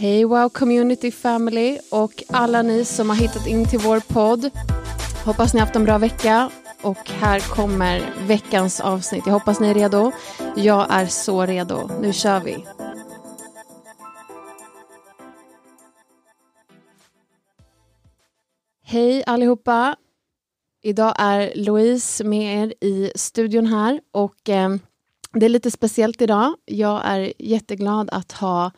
[0.00, 4.50] Hej Wow Community Family och alla ni som har hittat in till vår podd.
[5.24, 6.50] Hoppas ni haft en bra vecka
[6.82, 9.22] och här kommer veckans avsnitt.
[9.26, 10.12] Jag hoppas ni är redo.
[10.56, 11.90] Jag är så redo.
[12.00, 12.66] Nu kör vi.
[18.82, 19.96] Hej allihopa.
[20.82, 24.76] Idag är Louise med er i studion här och eh,
[25.32, 26.54] det är lite speciellt idag.
[26.64, 28.70] Jag är jätteglad att ha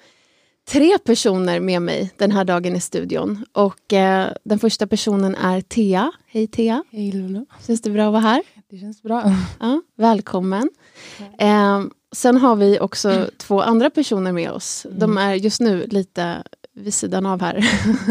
[0.73, 3.44] tre personer med mig den här dagen i studion.
[3.53, 6.12] Och eh, Den första personen är Thea.
[6.26, 6.85] Hej Thea!
[6.90, 7.46] Hej Lolo!
[7.67, 8.43] Känns det bra att vara här?
[8.71, 9.35] Det känns bra.
[9.61, 10.71] Ja, välkommen!
[11.39, 11.82] Eh,
[12.14, 13.31] sen har vi också mm.
[13.39, 14.86] två andra personer med oss.
[14.90, 15.18] De mm.
[15.18, 16.43] är just nu lite
[16.75, 17.64] vid sidan av här.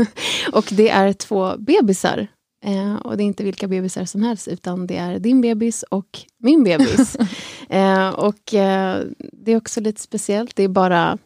[0.53, 2.27] och det är två bebisar.
[2.65, 6.19] Eh, och det är inte vilka bebisar som helst, utan det är din bebis och
[6.37, 7.17] min bebis.
[7.69, 10.55] eh, och eh, det är också lite speciellt.
[10.55, 11.17] Det är bara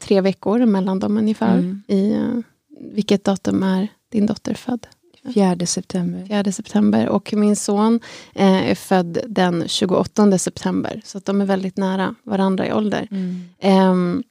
[0.00, 1.58] tre veckor mellan dem ungefär.
[1.58, 1.82] Mm.
[1.88, 2.40] I, uh,
[2.94, 4.86] vilket datum är din dotter född?
[5.34, 6.26] 4 september.
[6.28, 7.08] 4 september.
[7.08, 8.00] Och min son
[8.34, 11.00] eh, är född den 28 september.
[11.04, 13.08] Så att de är väldigt nära varandra i ålder.
[13.10, 13.44] Mm.
[13.58, 14.24] Eh,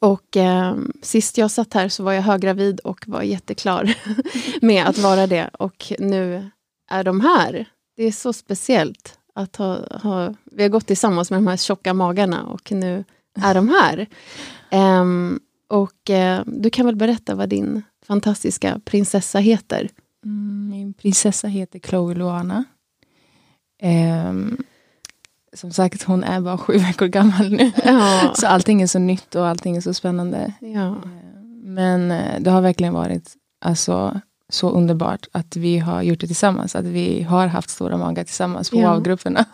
[0.00, 3.94] och eh, sist jag satt här så var jag höggravid och var jätteklar
[4.60, 5.50] med att vara det.
[5.52, 6.50] Och nu
[6.90, 7.68] är de här.
[7.96, 11.94] Det är så speciellt att ha, ha vi har gått tillsammans med de här tjocka
[11.94, 13.04] magarna och nu
[13.42, 14.06] är de här.
[15.00, 19.88] Um, och uh, du kan väl berätta vad din fantastiska prinsessa heter?
[20.24, 22.64] Mm, min prinsessa heter Chloe Luana.
[23.82, 24.56] Um,
[25.52, 27.72] som sagt, hon är bara sju veckor gammal nu.
[27.84, 28.32] Ja.
[28.36, 30.52] så allting är så nytt och allting är så spännande.
[30.60, 30.86] Ja.
[30.86, 36.26] Ehm, men eh, det har verkligen varit alltså, så underbart att vi har gjort det
[36.26, 36.76] tillsammans.
[36.76, 38.94] Att vi har haft stora magar tillsammans på ja.
[38.94, 39.44] WOW-grupperna.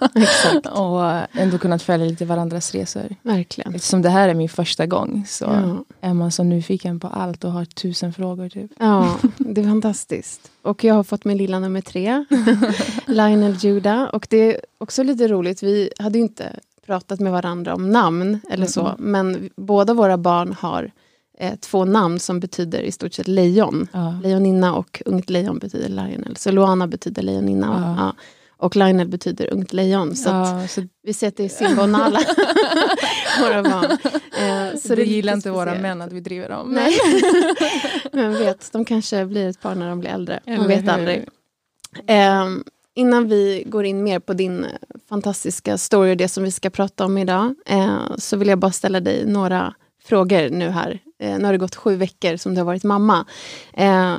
[0.73, 3.17] och ändå kunnat följa lite varandras resor.
[3.23, 3.75] Verkligen.
[3.75, 5.85] Eftersom det här är min första gång så ja.
[6.09, 8.49] är man så nyfiken på allt och har tusen frågor.
[8.49, 8.71] Typ.
[8.79, 10.51] Ja, det är fantastiskt.
[10.63, 12.25] Och jag har fått min lilla nummer tre,
[13.07, 14.03] Lionel Judah.
[14.03, 18.41] Och det är också lite roligt, vi hade ju inte pratat med varandra om namn
[18.51, 18.97] eller så, mm.
[18.99, 20.91] men båda våra barn har
[21.43, 23.89] eh, två namn som betyder i stort sett lejon.
[23.93, 24.19] Ja.
[24.23, 26.37] Lejoninna och ungt lejon betyder Lionel.
[26.37, 27.95] Så Luana betyder lejoninna.
[27.97, 28.05] Ja.
[28.05, 28.15] Ja.
[28.57, 30.17] Och Lionel betyder ungt lejon.
[30.17, 32.21] Så, ja, så vi ser att det är Simba och Nala,
[33.41, 33.99] våra barn.
[34.39, 36.69] Eh, så det, gillar inte våra män att vi driver dem.
[36.69, 36.99] Nej.
[38.13, 40.41] Men vet, de kanske blir ett par när de blir äldre.
[40.47, 41.29] Man vet aldrig.
[42.07, 42.47] Eh,
[42.95, 44.67] innan vi går in mer på din
[45.09, 48.73] fantastiska story och det som vi ska prata om idag, eh, så vill jag bara
[48.73, 49.75] ställa dig några
[50.05, 50.99] frågor nu här.
[51.19, 53.27] Eh, nu har det gått sju veckor som du har varit mamma.
[53.73, 54.17] Eh,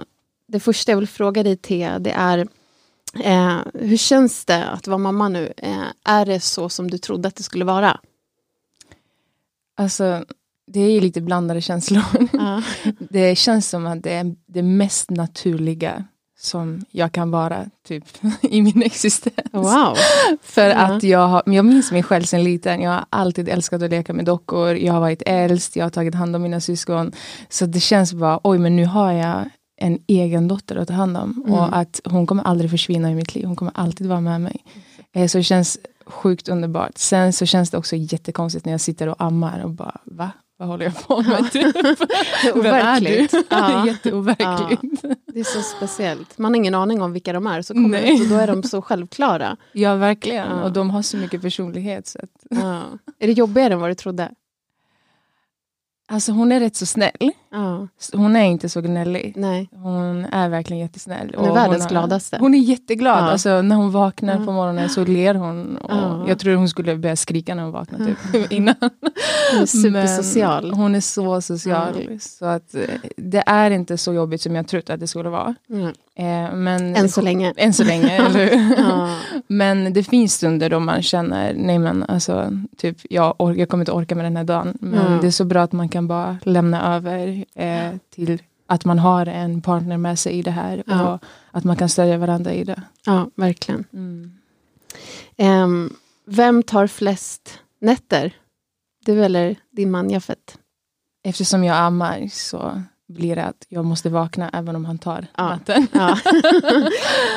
[0.48, 2.48] det första jag vill fråga dig, Thea, det är
[3.24, 5.54] eh, hur känns det att vara mamma nu?
[5.58, 8.00] Eh, är det så som du trodde att det skulle vara?
[9.78, 10.26] Alltså,
[10.68, 12.04] det är ju lite blandade känslor.
[12.34, 12.64] Ja.
[13.00, 16.06] det känns som att det är det mest naturliga
[16.44, 18.04] som jag kan vara typ
[18.42, 19.36] i min existens.
[19.52, 19.96] Wow.
[20.42, 20.96] För -huh.
[20.96, 22.82] att jag, har, jag minns mig själv sedan liten.
[22.82, 24.76] Jag har alltid älskat att leka med dockor.
[24.76, 27.12] Jag har varit äldst, jag har tagit hand om mina syskon.
[27.50, 31.18] Så det känns bara, oj men nu har jag en egen dotter att ta hand
[31.18, 31.44] om.
[31.46, 31.60] Mm.
[31.60, 33.46] Och att hon kommer aldrig försvinna i mitt liv.
[33.46, 34.64] Hon kommer alltid vara med mig.
[35.14, 35.30] Mm.
[35.30, 36.98] Så det känns sjukt underbart.
[36.98, 40.32] Sen så känns det också jättekonstigt när jag sitter och ammar och bara, va?
[40.58, 41.52] Vad håller jag på med?
[41.52, 41.76] Typ?
[42.56, 43.28] Vem är du?
[43.50, 43.88] Ja.
[43.88, 45.00] Jätteoverkligt.
[45.04, 45.16] Ja.
[45.34, 46.38] Det är så speciellt.
[46.38, 48.22] Man har ingen aning om vilka de är, så kommer Nej.
[48.22, 49.58] och då är de så självklara.
[49.72, 50.58] Ja, verkligen.
[50.58, 50.64] Ja.
[50.64, 52.08] Och de har så mycket personlighet.
[52.08, 52.46] Så att...
[52.50, 52.82] ja.
[53.20, 54.32] Är det jobbigare än vad du trodde?
[56.08, 57.32] Alltså hon är rätt så snäll.
[57.52, 57.88] Ja.
[58.14, 59.34] Hon är inte så gnällig.
[59.36, 59.70] Nej.
[59.72, 61.36] Hon är verkligen jättesnäll.
[61.38, 62.38] Hon är världens gladaste.
[62.40, 63.24] Hon är jätteglad.
[63.24, 63.32] Ja.
[63.32, 64.46] Alltså, när hon vaknar ja.
[64.46, 65.78] på morgonen så ler hon.
[65.78, 68.76] Och Jag tror hon skulle börja skrika när hon vaknar typ, innan.
[69.52, 70.68] Hon är supersocial.
[70.70, 72.20] Men hon är så social.
[72.20, 72.82] Så att, eh,
[73.18, 75.56] det är inte så jobbigt som jag trott att det skulle vara.
[75.70, 75.94] Mm.
[76.16, 77.54] Eh, men, än så länge.
[77.58, 82.98] Än så länge, eller Men det finns stunder då man känner, nej men alltså, typ,
[83.10, 84.78] jag, jag kommer inte orka med den här dagen.
[84.82, 85.22] Men mm.
[85.22, 89.26] det är så bra att man kan bara lämna över eh, till att man har
[89.26, 90.84] en partner med sig i det här.
[90.86, 91.14] Ja.
[91.14, 92.82] Och att man kan stödja varandra i det.
[93.06, 93.84] Ja, verkligen.
[93.94, 94.32] Mm.
[95.38, 95.96] Um,
[96.26, 98.34] vem tar flest nätter?
[99.06, 100.58] Du eller din man Jaffet?
[101.24, 105.50] Eftersom jag ammar så blir det att jag måste vakna även om han tar ja.
[105.50, 105.88] natten.
[105.92, 106.18] Ja.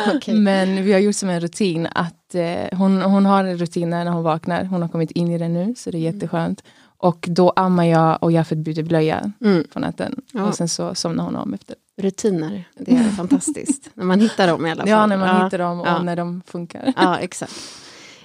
[0.17, 0.35] okay.
[0.35, 4.07] Men vi har gjort som en rutin att eh, hon, hon har en rutin när
[4.07, 4.65] hon vaknar.
[4.65, 6.15] Hon har kommit in i det nu så det är mm.
[6.15, 6.63] jätteskönt.
[6.99, 9.65] Och då ammar jag och Jaffet byter blöja mm.
[9.73, 10.23] på natten.
[10.33, 10.45] Ja.
[10.45, 11.77] Och sen så somnar hon om efter.
[11.97, 13.91] Rutiner, det är fantastiskt.
[13.95, 14.91] när man hittar dem i alla fall.
[14.91, 16.93] Ja, när man hittar dem och när de funkar.
[16.97, 17.55] Ja, exakt.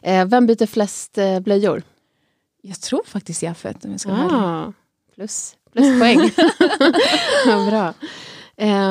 [0.01, 1.83] Eh, vem byter flest eh, blöjor?
[2.61, 4.73] Jag tror faktiskt Jaffet om jag ska ah,
[5.15, 6.19] plus, pluspoäng.
[7.45, 7.93] ja, bra.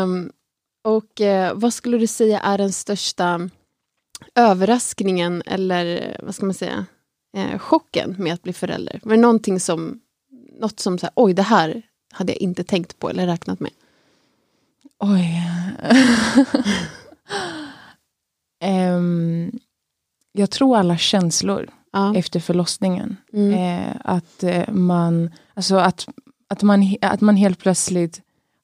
[0.03, 0.33] Um,
[0.85, 3.51] och uh, vad skulle du säga är den största
[4.35, 6.87] överraskningen eller vad ska man säga,
[7.37, 9.01] eh, chocken med att bli förälder?
[9.03, 10.01] Var det någonting som,
[10.61, 11.83] något som så här, oj det här
[12.13, 13.71] hade jag inte tänkt på eller räknat med?
[14.99, 15.43] Oj.
[18.65, 19.61] um,
[20.33, 22.17] jag tror alla känslor ja.
[22.17, 23.17] efter förlossningen.
[23.33, 23.53] Mm.
[23.55, 26.09] Eh, att eh, man, alltså att,
[26.51, 28.21] att, man, att man helt plötsligt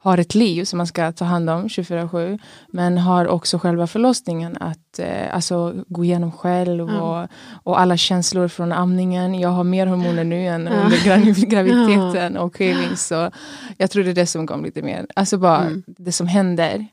[0.06, 2.38] har ett liv som man ska ta hand om 24-7
[2.69, 7.00] men har också själva förlossningen att eh, alltså, gå igenom själv mm.
[7.00, 7.29] och,
[7.62, 9.35] och alla känslor från amningen.
[9.35, 10.85] Jag har mer hormoner nu än mm.
[10.85, 13.31] under graviditeten och craving så
[13.77, 15.83] jag tror det är det som kom lite mer, alltså bara mm.
[15.87, 16.87] det som händer.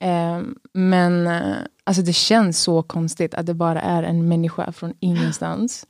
[0.00, 0.40] Eh,
[0.72, 1.28] men
[1.84, 5.86] alltså det känns så konstigt att det bara är en människa från ingenstans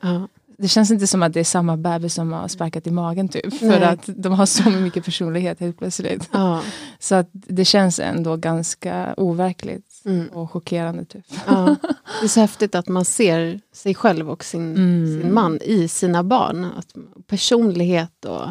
[0.58, 3.60] det känns inte som att det är samma bebis som har sparkat i magen typ.
[3.62, 3.72] Nej.
[3.72, 6.28] För att de har så mycket personlighet helt plötsligt.
[6.32, 6.62] Ja.
[6.98, 10.28] Så att det känns ändå ganska overkligt mm.
[10.28, 11.04] och chockerande.
[11.04, 11.24] Typ.
[11.46, 11.76] Ja.
[12.20, 15.22] Det är så häftigt att man ser sig själv och sin, mm.
[15.22, 16.64] sin man i sina barn.
[16.64, 16.94] Att
[17.26, 18.46] personlighet och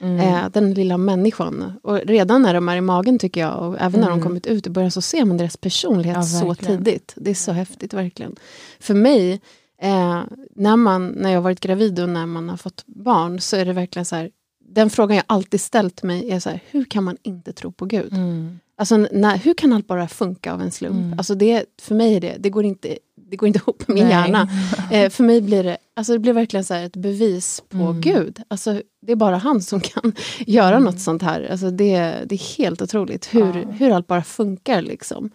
[0.00, 0.20] mm.
[0.20, 1.72] eh, den lilla människan.
[1.82, 4.24] Och redan när de är i magen tycker jag, och även när de mm.
[4.24, 7.12] kommit ut i början så ser man deras personlighet ja, så tidigt.
[7.16, 8.36] Det är så häftigt verkligen.
[8.80, 9.40] För mig
[9.78, 10.22] Eh,
[10.54, 13.72] när, man, när jag varit gravid och när man har fått barn så är det
[13.72, 14.30] verkligen så här,
[14.68, 17.84] den frågan jag alltid ställt mig är så här, hur kan man inte tro på
[17.84, 18.12] Gud?
[18.12, 18.58] Mm.
[18.78, 20.96] Alltså, när, hur kan allt bara funka av en slump?
[20.96, 21.18] Mm.
[21.18, 22.98] Alltså det, för mig är det, det går inte,
[23.30, 24.12] det går inte ihop med min Nej.
[24.12, 24.48] hjärna.
[24.90, 28.00] Eh, för mig blir det, alltså det blir verkligen så ett bevis på mm.
[28.00, 28.40] Gud.
[28.48, 30.84] Alltså, det är bara han som kan göra mm.
[30.84, 31.48] något sånt här.
[31.50, 33.70] Alltså det, det är helt otroligt hur, ja.
[33.70, 34.82] hur allt bara funkar.
[34.82, 35.30] Liksom.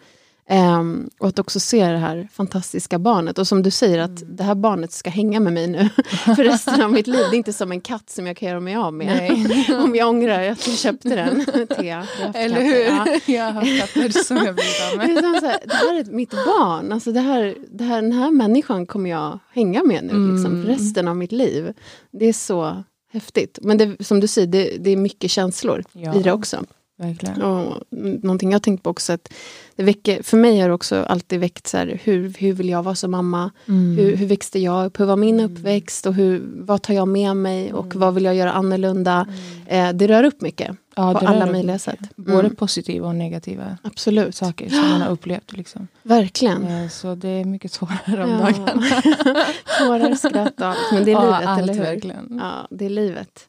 [0.52, 3.38] Um, och att också se det här fantastiska barnet.
[3.38, 4.36] Och som du säger, att mm.
[4.36, 5.88] det här barnet ska hänga med mig nu
[6.24, 7.24] för resten av mitt liv.
[7.30, 9.30] Det är inte som en katt som jag kan göra mig av med.
[9.84, 11.46] Om jag ångrar att jag köpte den.
[11.76, 12.84] Thea, Eller hur?
[12.84, 13.20] Ja.
[13.26, 15.08] Jag har haft katter som jag blivit av med.
[15.08, 16.92] Det, här, det här är mitt barn.
[16.92, 20.34] Alltså det här, det här, den här människan kommer jag hänga med nu mm.
[20.34, 21.72] liksom, för resten av mitt liv.
[22.10, 23.58] Det är så häftigt.
[23.62, 26.14] Men det, som du säger, det, det är mycket känslor ja.
[26.14, 26.64] i det också.
[26.96, 27.42] Verkligen.
[27.42, 27.82] Och
[28.22, 29.32] någonting jag tänkt på också, att
[29.76, 32.82] det väcker, för mig har det också alltid väckt så här, hur, hur vill jag
[32.82, 33.50] vara som mamma?
[33.68, 33.96] Mm.
[33.96, 35.00] Hur, hur växte jag upp?
[35.00, 35.52] Hur var min mm.
[35.52, 36.06] uppväxt?
[36.06, 37.72] Och hur, vad tar jag med mig?
[37.72, 37.98] Och mm.
[37.98, 39.26] vad vill jag göra annorlunda?
[39.68, 39.88] Mm.
[39.88, 40.76] Eh, det rör upp mycket.
[40.96, 42.00] Ja, på alla möjliga sätt.
[42.16, 42.56] Både mm.
[42.56, 44.34] positiva och negativa Absolut.
[44.34, 45.52] saker som man har upplevt.
[45.52, 45.88] Liksom.
[46.02, 46.66] Verkligen.
[46.66, 48.36] Eh, så det är mycket tårar om ja.
[48.36, 48.82] dagarna.
[49.78, 50.78] tårar, skratt och allt.
[50.92, 51.80] Men det är livet, ja, eller hur?
[51.80, 52.40] Verkligen.
[52.42, 53.46] Ja, det är livet.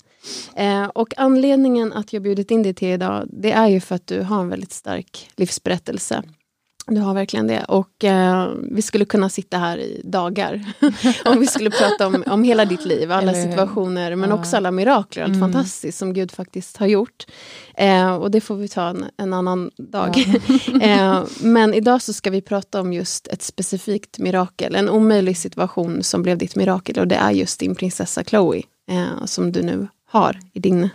[0.55, 4.07] Eh, och anledningen att jag bjudit in dig till idag, det är ju för att
[4.07, 6.23] du har en väldigt stark livsberättelse.
[6.87, 7.63] Du har verkligen det.
[7.63, 10.65] Och eh, vi skulle kunna sitta här i dagar.
[11.25, 14.35] om vi skulle prata om, om hela ditt liv, alla situationer, men ja.
[14.35, 15.51] också alla mirakler, allt mm.
[15.51, 17.25] fantastiskt som Gud faktiskt har gjort.
[17.77, 20.25] Eh, och det får vi ta en, en annan dag.
[20.73, 20.81] Ja.
[20.81, 26.03] eh, men idag så ska vi prata om just ett specifikt mirakel, en omöjlig situation
[26.03, 29.87] som blev ditt mirakel och det är just din prinsessa Chloe, eh, som du nu
[30.13, 30.89] har i din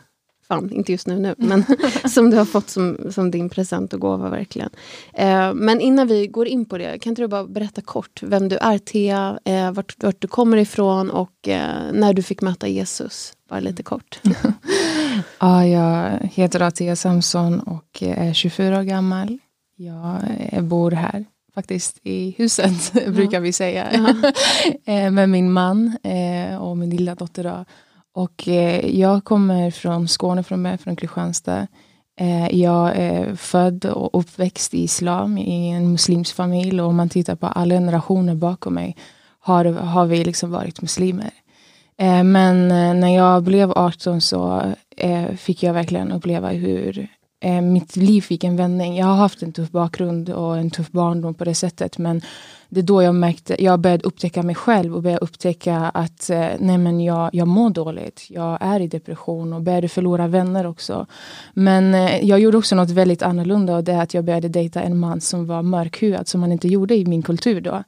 [0.49, 1.65] famn, inte just nu nu, men
[2.11, 4.71] som du har fått som, som din present och gåva verkligen.
[5.15, 8.49] Eh, men innan vi går in på det, kan inte du bara berätta kort vem
[8.49, 12.69] du är Thea, eh, vart, vart, du kommer ifrån och eh, när du fick möta
[12.69, 13.33] Jesus?
[13.49, 14.21] Bara lite kort.
[15.41, 19.39] ja, jag heter Atea Samson och är 24 år gammal.
[19.77, 24.15] Jag bor här faktiskt i huset, brukar vi säga.
[24.85, 27.45] Eh, med min man eh, och min lilla dotter.
[27.45, 27.65] Då.
[28.15, 31.67] Och eh, jag kommer från Skåne, från, mig, från Kristianstad.
[32.21, 36.81] Eh, jag är född och uppväxt i islam, i en muslimsk familj.
[36.81, 38.97] Och om man tittar på alla generationer bakom mig
[39.41, 41.31] har, har vi liksom varit muslimer.
[41.99, 44.63] Eh, men eh, när jag blev 18 så
[44.97, 47.09] eh, fick jag verkligen uppleva hur
[47.41, 48.97] eh, mitt liv fick en vändning.
[48.97, 51.99] Jag har haft en tuff bakgrund och en tuff barndom på det sättet.
[51.99, 52.23] Men
[52.71, 56.47] det är då jag märkte, jag började upptäcka mig själv och började upptäcka att eh,
[56.59, 58.27] nej men jag, jag mår dåligt.
[58.29, 61.07] Jag är i depression och började förlora vänner också.
[61.55, 64.83] Men eh, jag gjorde också något väldigt annorlunda och det är att jag började dejta
[64.83, 67.83] en man som var mörkhyad som man inte gjorde i min kultur då.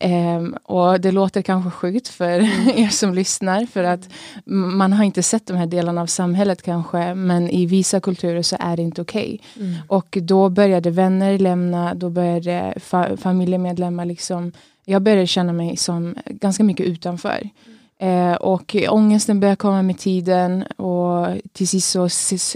[0.00, 2.40] Um, och det låter kanske sjukt för
[2.78, 4.08] er som lyssnar för att
[4.44, 8.56] man har inte sett de här delarna av samhället kanske men i vissa kulturer så
[8.60, 9.40] är det inte okej.
[9.54, 9.66] Okay.
[9.66, 9.80] Mm.
[9.88, 14.52] Och då började vänner lämna, då började fa familjemedlemmar liksom liksom,
[14.84, 17.50] jag började känna mig som ganska mycket utanför.
[17.98, 18.32] Mm.
[18.32, 22.08] Eh, och ångesten började komma med tiden och till sist så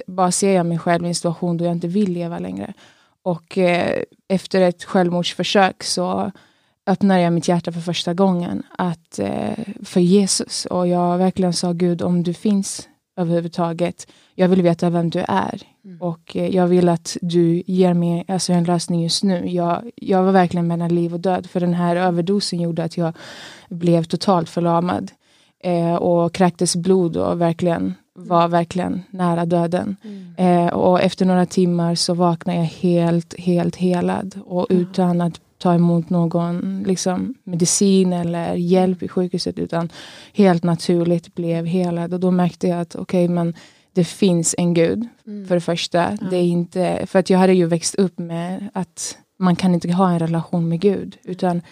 [0.07, 2.75] bara ser jag mig själv i en situation då jag inte vill leva längre.
[3.23, 6.33] Och eh, efter ett självmordsförsök så
[6.87, 10.67] öppnade jag mitt hjärta för första gången att, eh, för Jesus.
[10.67, 14.07] Och jag verkligen sa Gud, om du finns, överhuvudtaget.
[14.35, 15.63] Jag vill veta vem du är.
[15.85, 16.03] Mm.
[16.03, 19.49] Och eh, jag vill att du ger mig alltså, en lösning just nu.
[19.49, 21.47] Jag, jag var verkligen mellan liv och död.
[21.47, 23.15] För den här överdosen gjorde att jag
[23.69, 25.11] blev totalt förlamad.
[25.65, 29.97] Eh, och kräktes blod och verkligen var verkligen nära döden.
[30.05, 30.67] Mm.
[30.67, 34.41] Eh, och efter några timmar så vaknade jag helt, helt helad.
[34.45, 39.89] Och utan att ta emot någon liksom, medicin eller hjälp i sjukhuset utan
[40.33, 42.15] helt naturligt blev helad.
[42.15, 43.55] Och då märkte jag att okej, okay, men
[43.93, 45.49] det finns en gud, mm.
[45.49, 46.17] för det första.
[46.21, 46.27] Ja.
[46.31, 49.93] Det är inte, för att jag hade ju växt upp med att man kan inte
[49.93, 51.17] ha en relation med Gud.
[51.25, 51.63] Utan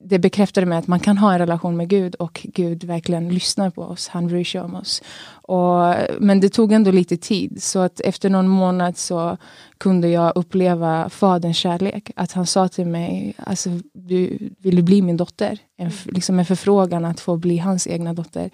[0.00, 3.70] det bekräftade mig att man kan ha en relation med Gud och Gud verkligen lyssnar
[3.70, 4.08] på oss.
[4.08, 5.02] Han bryr sig om oss.
[5.30, 7.62] Och, men det tog ändå lite tid.
[7.62, 9.36] Så att efter någon månad så
[9.78, 12.10] kunde jag uppleva Faderns kärlek.
[12.16, 15.58] Att han sa till mig, alltså, du, vill du bli min dotter?
[15.76, 18.50] En, liksom en förfrågan att få bli hans egna dotter.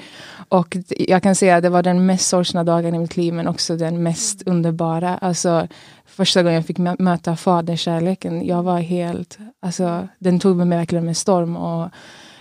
[0.49, 3.49] Och jag kan säga att det var den mest sorgsna dagen i mitt liv, men
[3.49, 5.19] också den mest underbara.
[5.19, 5.69] Alltså,
[6.15, 11.17] första gången jag fick möta faderskärleken, jag var helt, alltså, den tog mig verkligen med
[11.17, 11.57] storm.
[11.57, 11.91] Och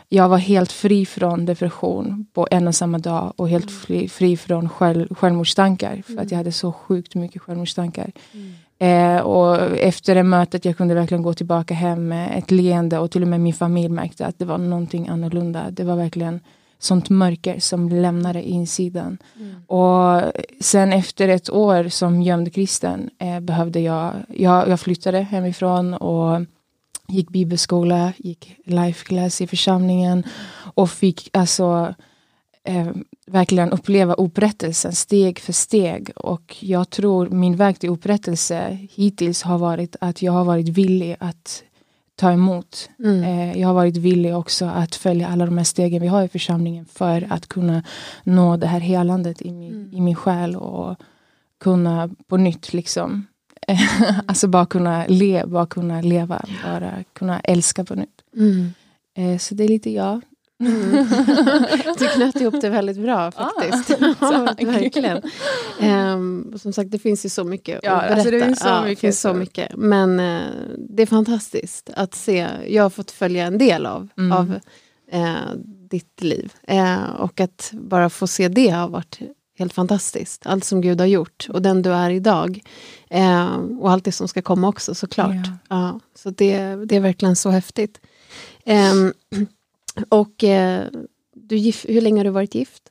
[0.10, 4.38] jag var helt fri från depression på en och samma dag och helt fri, fri
[4.38, 6.04] från själv, självmordstankar.
[6.06, 8.12] För att jag hade så sjukt mycket självmordstankar.
[8.34, 8.54] Mm.
[8.84, 13.12] Eh, och efter det mötet jag kunde verkligen gå tillbaka hem med ett leende och
[13.12, 15.72] till och med min familj märkte att det var någonting annorlunda.
[15.72, 16.40] Det var verkligen
[16.84, 19.18] sånt mörker som lämnade insidan.
[19.40, 19.64] Mm.
[19.68, 25.94] Och sen efter ett år som gömd kristen eh, behövde jag, jag, jag flyttade hemifrån
[25.94, 26.42] och
[27.08, 30.24] gick bibelskola, gick life class i församlingen
[30.76, 31.96] och fick alltså
[32.64, 32.88] eh,
[33.28, 36.12] verkligen uppleva upprättelsen steg för steg.
[36.16, 41.16] Och jag tror min väg till upprättelse hittills har varit att jag har varit villig
[41.20, 41.64] att
[42.16, 42.90] ta emot.
[43.00, 43.24] Mm.
[43.24, 46.28] Eh, jag har varit villig också att följa alla de här stegen vi har i
[46.28, 47.84] församlingen för att kunna
[48.24, 49.94] nå det här helandet i min, mm.
[49.94, 50.98] i min själ och
[51.60, 53.26] kunna på nytt liksom
[54.26, 58.22] alltså bara kunna le, bara kunna leva, bara kunna älska på nytt.
[58.36, 58.74] Mm.
[59.18, 60.22] Eh, så det är lite jag.
[60.66, 61.08] Mm.
[62.00, 64.00] du knöt ihop det väldigt bra faktiskt.
[64.20, 65.22] Ah, verkligen.
[65.82, 68.16] Um, som sagt, det finns ju så mycket ja, att berätta.
[68.16, 69.72] Alltså det finns så, ja, mycket, finns så mycket.
[69.76, 72.48] Men uh, det är fantastiskt att se.
[72.68, 74.32] Jag har fått följa en del av, mm.
[74.32, 74.60] av
[75.14, 75.56] uh,
[75.90, 76.54] ditt liv.
[76.72, 79.20] Uh, och att bara få se det har varit
[79.58, 80.46] helt fantastiskt.
[80.46, 82.60] Allt som Gud har gjort och den du är idag.
[83.10, 85.36] Eh, och allt det som ska komma också såklart.
[85.46, 85.58] Ja.
[85.70, 88.02] ja så det, det är verkligen så häftigt.
[88.66, 88.94] Eh,
[90.10, 90.88] och eh,
[91.36, 91.58] du
[91.88, 92.84] hur länge har du varit gift?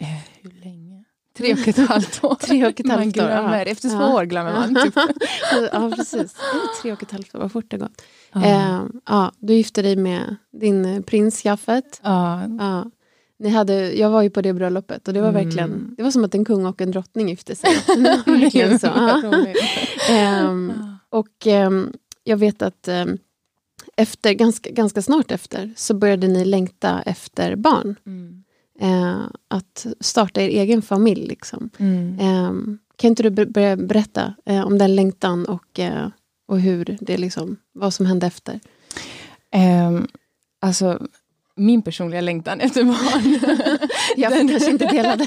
[0.00, 0.06] Eh,
[0.42, 1.04] hur länge?
[1.36, 2.34] Tre och ett halvt år.
[2.34, 3.28] tre och ett halvt år.
[3.28, 3.56] Ja.
[3.56, 4.84] Efter två år glömmer man.
[4.84, 4.94] Typ.
[5.72, 6.36] ja, precis.
[6.82, 8.02] Tre och ett halvt år, vad fort det gått.
[8.32, 8.88] Ja.
[9.06, 12.00] ja, du gifte dig med din prins Jaffet.
[12.02, 12.42] Ja.
[12.58, 12.90] ja.
[13.38, 15.44] Ni hade, jag var ju på det bröllopet och det var mm.
[15.44, 17.70] verkligen Det var som att en kung och en drottning gifte sig.
[18.26, 18.88] verkligen så.
[20.48, 21.92] um, och um,
[22.24, 23.18] jag vet att um,
[23.96, 27.96] efter, ganska, ganska snart efter så började ni längta efter barn.
[28.06, 28.42] Mm.
[28.82, 31.26] Uh, att starta er egen familj.
[31.26, 31.70] Liksom.
[31.78, 32.78] Mm.
[32.96, 36.08] kan inte du börja berätta uh, om den längtan och, uh,
[36.48, 38.60] och hur det liksom, vad som hände efter?
[39.88, 40.08] Um,
[40.60, 41.06] alltså
[41.56, 43.58] min personliga längtan efter barn.
[44.16, 45.26] jag den, kanske inte delade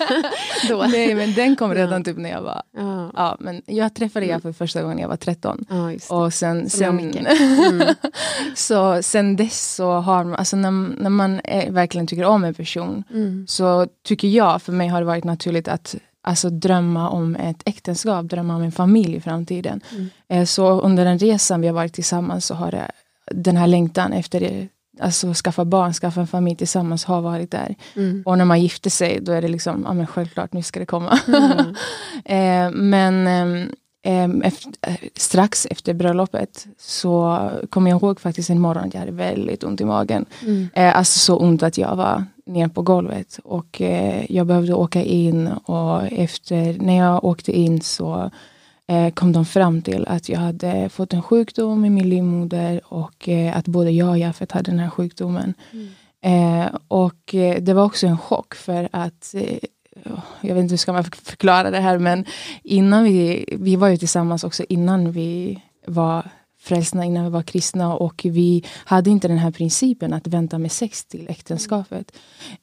[0.70, 0.86] då.
[0.92, 2.04] Nej, men den kom redan ja.
[2.04, 2.62] typ när jag var...
[2.78, 3.12] Ja.
[3.16, 4.42] ja men jag träffade mm.
[4.42, 5.66] för första gången när jag var 13.
[5.70, 7.96] Ja, och sen, sen, mm.
[8.56, 12.54] så sen dess så har man, alltså när, när man är, verkligen tycker om en
[12.54, 13.46] person, mm.
[13.48, 18.26] så tycker jag, för mig har det varit naturligt att alltså drömma om ett äktenskap,
[18.26, 19.82] drömma om en familj i framtiden.
[19.92, 20.10] Mm.
[20.30, 22.92] Eh, så under den resan vi har varit tillsammans så har det,
[23.32, 24.68] den här längtan efter det
[25.00, 27.76] alltså, skaffa barn, skaffa en familj tillsammans har varit där.
[27.96, 28.24] Mm.
[28.26, 30.86] Och när man gifter sig då är det liksom, ja men självklart nu ska det
[30.86, 31.20] komma.
[31.28, 31.76] Mm.
[32.26, 33.28] eh, men
[34.04, 39.00] eh, efter, eh, strax efter bröllopet så kommer jag ihåg faktiskt en morgon att jag
[39.00, 40.26] hade väldigt ont i magen.
[40.42, 40.70] Mm.
[40.74, 45.04] Eh, alltså så ont att jag var ner på golvet och eh, jag behövde åka
[45.04, 48.32] in och efter, när jag åkte in så
[49.14, 53.58] kom de fram till att jag hade fått en sjukdom i min livmoder och eh,
[53.58, 55.54] att både jag och Jafet hade den här sjukdomen.
[55.72, 55.90] Mm.
[56.22, 59.58] Eh, och eh, det var också en chock för att eh,
[60.42, 62.26] jag vet inte hur ska man förklara det här men
[62.64, 66.30] innan vi, vi var ju tillsammans också innan vi var
[66.60, 70.72] frälsna, innan vi var kristna och vi hade inte den här principen att vänta med
[70.72, 72.12] sex till äktenskapet.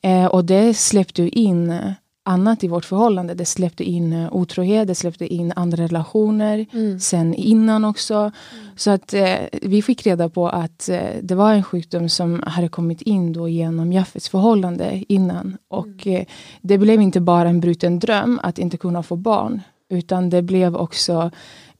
[0.00, 1.94] Eh, och det släppte in
[2.26, 3.34] annat i vårt förhållande.
[3.34, 7.00] Det släppte in uh, otrohet, det släppte in andra relationer mm.
[7.00, 8.14] sen innan också.
[8.14, 8.32] Mm.
[8.76, 12.68] Så att uh, vi fick reda på att uh, det var en sjukdom som hade
[12.68, 15.56] kommit in då genom Jaffets förhållande innan.
[15.68, 16.24] Och mm.
[16.62, 19.60] det blev inte bara en bruten dröm att inte kunna få barn.
[19.88, 21.30] Utan det blev också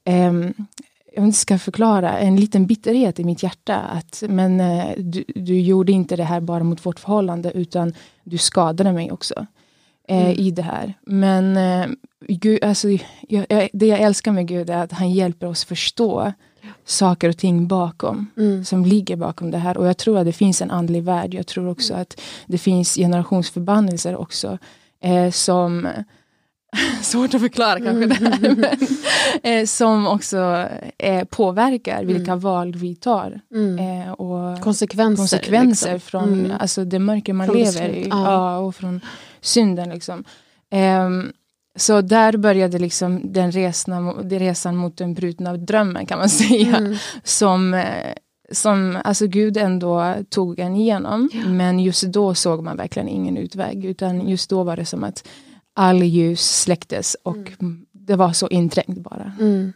[0.05, 0.55] um,
[1.15, 3.76] jag inte ska förklara, en liten bitterhet i mitt hjärta.
[3.76, 4.59] Att, men
[4.97, 9.47] du, du gjorde inte det här bara mot vårt förhållande utan du skadade mig också
[10.09, 10.39] eh, mm.
[10.39, 10.95] i det här.
[11.07, 11.87] Men eh,
[12.29, 12.89] Gud, alltså,
[13.29, 16.33] jag, jag, det jag älskar med Gud är att han hjälper oss förstå
[16.85, 18.65] saker och ting bakom, mm.
[18.65, 19.77] som ligger bakom det här.
[19.77, 21.35] Och jag tror att det finns en andlig värld.
[21.35, 22.03] Jag tror också mm.
[22.03, 24.59] att det finns generationsförbannelser också,
[25.03, 25.89] eh, som
[27.03, 28.09] Svårt att förklara kanske mm.
[28.09, 28.79] det här, men,
[29.43, 32.41] eh, som också eh, påverkar vilka mm.
[32.41, 33.41] val vi tar.
[33.55, 34.03] Mm.
[34.03, 35.17] Eh, och konsekvenser.
[35.17, 36.11] konsekvenser liksom.
[36.11, 36.53] från mm.
[36.61, 38.07] alltså, det mörker man från lever i.
[38.11, 38.33] Ja.
[38.33, 38.59] ja.
[38.59, 39.01] och från
[39.40, 39.90] synden.
[39.90, 40.25] Liksom.
[41.07, 41.33] Um,
[41.76, 46.76] så där började liksom den resan, den resan mot den brutna drömmen kan man säga.
[46.76, 46.97] Mm.
[47.25, 48.12] Som, eh,
[48.52, 51.28] som alltså Gud ändå tog en igenom.
[51.33, 51.49] Ja.
[51.49, 53.85] Men just då såg man verkligen ingen utväg.
[53.85, 55.28] Utan just då var det som att
[55.75, 57.87] all ljus släcktes och mm.
[57.93, 59.33] det var så inträngt bara.
[59.40, 59.73] Mm.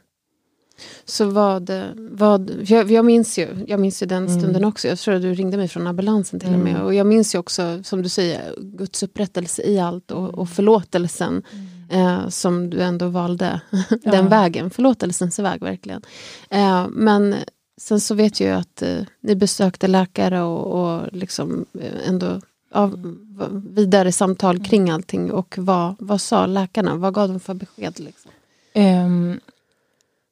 [1.05, 4.39] Så vad, vad jag, jag, minns ju, jag minns ju den mm.
[4.39, 4.89] stunden också.
[4.89, 6.61] Jag tror att du ringde mig från ambulansen till mm.
[6.61, 6.75] och med.
[6.75, 6.87] Mm.
[6.87, 10.47] Och jag minns ju också, som du säger, Guds upprättelse i allt och, och mm.
[10.47, 11.43] förlåtelsen.
[11.53, 11.67] Mm.
[11.93, 14.23] Eh, som du ändå valde den ja.
[14.23, 16.03] vägen, förlåtelsens väg verkligen.
[16.51, 17.35] Eh, men
[17.81, 22.41] sen så vet jag ju att eh, ni besökte läkare och, och liksom eh, ändå
[22.73, 23.17] av
[23.71, 25.33] vidare samtal kring allting.
[25.33, 26.95] Och vad, vad sa läkarna?
[26.95, 28.01] Vad gav de för besked?
[28.01, 28.31] Liksom?
[28.75, 29.41] Um,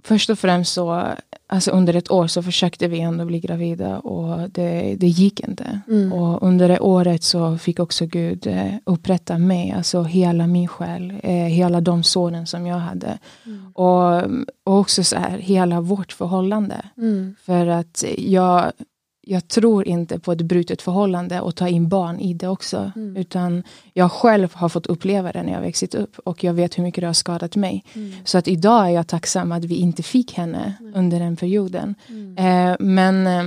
[0.08, 1.06] först och främst så,
[1.46, 5.80] alltså under ett år så försökte vi ändå bli gravida och det, det gick inte.
[5.88, 6.12] Mm.
[6.12, 11.12] Och under det året så fick också Gud eh, upprätta mig, alltså hela min själ,
[11.22, 13.18] eh, hela de såren som jag hade.
[13.46, 13.72] Mm.
[13.74, 14.22] Och,
[14.64, 16.84] och också så här, hela vårt förhållande.
[16.96, 17.34] Mm.
[17.42, 18.72] För att jag
[19.28, 22.92] jag tror inte på ett brutet förhållande och ta in barn i det också.
[22.96, 23.16] Mm.
[23.16, 26.82] Utan jag själv har fått uppleva det när jag växit upp och jag vet hur
[26.82, 27.84] mycket det har skadat mig.
[27.94, 28.12] Mm.
[28.24, 30.92] Så att idag är jag tacksam att vi inte fick henne mm.
[30.94, 31.94] under den perioden.
[32.08, 32.36] Mm.
[32.38, 33.44] Eh, men eh,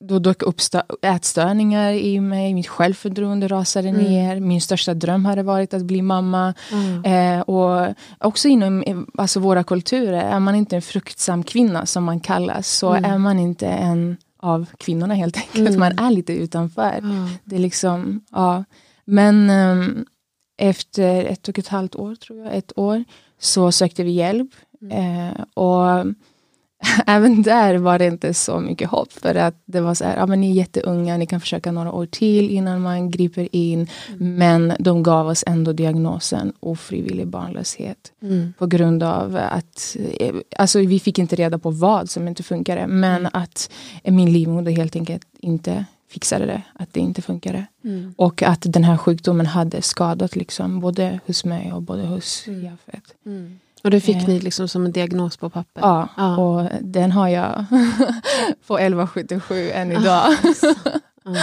[0.00, 0.60] då dök upp
[1.02, 4.02] ätstörningar i mig, mitt självförtroende rasade mm.
[4.02, 6.54] ner, min största dröm hade varit att bli mamma.
[6.72, 7.04] Mm.
[7.04, 12.20] Eh, och också inom alltså våra kulturer, är man inte en fruktsam kvinna som man
[12.20, 13.10] kallas, så mm.
[13.10, 15.68] är man inte en av kvinnorna helt enkelt.
[15.68, 15.80] Mm.
[15.80, 17.00] Man är lite utanför.
[17.44, 18.64] Det är liksom, ja.
[19.04, 19.88] Men eh,
[20.58, 23.04] efter ett och ett halvt år, tror jag, ett år,
[23.38, 24.50] så sökte vi hjälp.
[24.90, 26.06] Eh, och
[27.06, 29.12] även där var det inte så mycket hopp.
[29.12, 31.92] För att det var så här, ja men ni är jätteunga, ni kan försöka några
[31.92, 33.88] år till innan man griper in.
[34.08, 34.34] Mm.
[34.34, 38.12] Men de gav oss ändå diagnosen ofrivillig barnlöshet.
[38.22, 38.52] Mm.
[38.58, 42.86] På grund av att, eh, alltså vi fick inte reda på vad som inte funkade.
[42.86, 43.30] Men mm.
[43.34, 43.70] att
[44.04, 47.66] min livmoder helt enkelt inte fixade det, att det inte funkade.
[47.84, 48.14] Mm.
[48.16, 52.64] Och att den här sjukdomen hade skadat liksom, både hos mig och både hos mm.
[52.64, 53.14] Jafet.
[53.26, 53.58] Mm.
[53.84, 54.28] Och det fick eh.
[54.28, 55.80] ni liksom som en diagnos på papper?
[55.82, 56.36] Ja, ja.
[56.36, 57.64] och den har jag
[58.66, 60.24] på 1177 än idag.
[61.24, 61.36] Ah,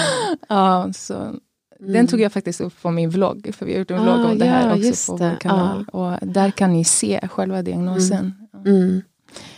[0.83, 1.39] ja, så mm.
[1.79, 4.25] Den tog jag faktiskt upp på min vlogg, för vi har gjort en vlogg ah,
[4.25, 5.85] om det här ja, också på vår kanal.
[5.93, 5.97] Ah.
[5.97, 8.33] Och där kan ni se själva diagnosen.
[8.53, 8.75] Mm.
[8.75, 9.01] Mm.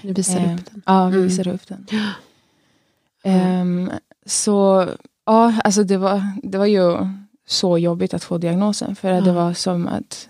[0.01, 0.81] Du visar eh, upp den.
[0.85, 1.27] Ja, vi mm.
[1.27, 1.85] visar upp den.
[3.61, 3.91] Um,
[4.25, 4.87] så
[5.25, 6.97] ja, alltså det var, det var ju
[7.47, 10.29] så jobbigt att få diagnosen, för det var som att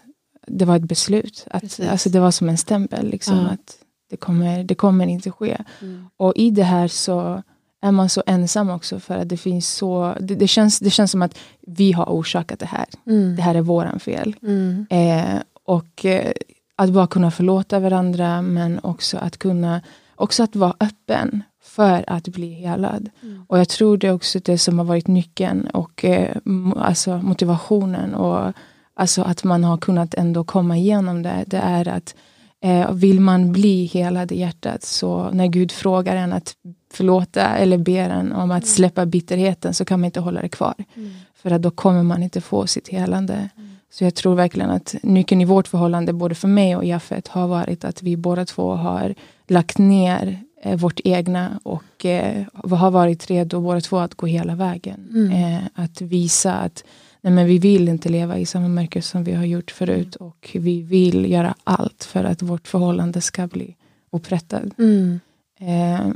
[0.49, 1.47] det var ett beslut.
[1.51, 3.09] Att, alltså det var som en stämpel.
[3.09, 3.47] Liksom, ja.
[3.47, 3.75] att
[4.09, 5.57] det kommer, det kommer inte ske.
[5.81, 6.09] Mm.
[6.17, 7.43] Och i det här så
[7.81, 8.99] är man så ensam också.
[8.99, 12.59] För att det finns så det, det känns, det känns som att vi har orsakat
[12.59, 12.85] det här.
[13.07, 13.35] Mm.
[13.35, 14.35] Det här är våran fel.
[14.41, 14.85] Mm.
[14.89, 16.31] Eh, och eh,
[16.75, 19.81] att bara kunna förlåta varandra men också att kunna
[20.15, 23.09] också att vara öppen för att bli helad.
[23.23, 23.45] Mm.
[23.47, 26.35] Och jag tror det är också det som har varit nyckeln och eh,
[26.75, 28.53] alltså motivationen och
[28.99, 31.43] Alltså att man har kunnat ändå komma igenom det.
[31.47, 32.15] Det är att
[32.61, 36.53] eh, vill man bli helad i hjärtat så när Gud frågar en att
[36.93, 38.67] förlåta eller ber en om att mm.
[38.67, 40.73] släppa bitterheten så kan man inte hålla det kvar.
[40.95, 41.11] Mm.
[41.35, 43.33] För att då kommer man inte få sitt helande.
[43.33, 43.69] Mm.
[43.91, 47.47] Så jag tror verkligen att nyckeln i vårt förhållande, både för mig och Jaffet, har
[47.47, 49.15] varit att vi båda två har
[49.47, 54.55] lagt ner eh, vårt egna och eh, har varit redo båda två att gå hela
[54.55, 55.07] vägen.
[55.11, 55.31] Mm.
[55.31, 56.83] Eh, att visa att
[57.21, 60.27] nej men vi vill inte leva i samma mörker som vi har gjort förut mm.
[60.29, 63.75] och vi vill göra allt för att vårt förhållande ska bli
[64.11, 64.79] upprättat.
[64.79, 65.19] Mm.
[65.59, 66.13] Eh,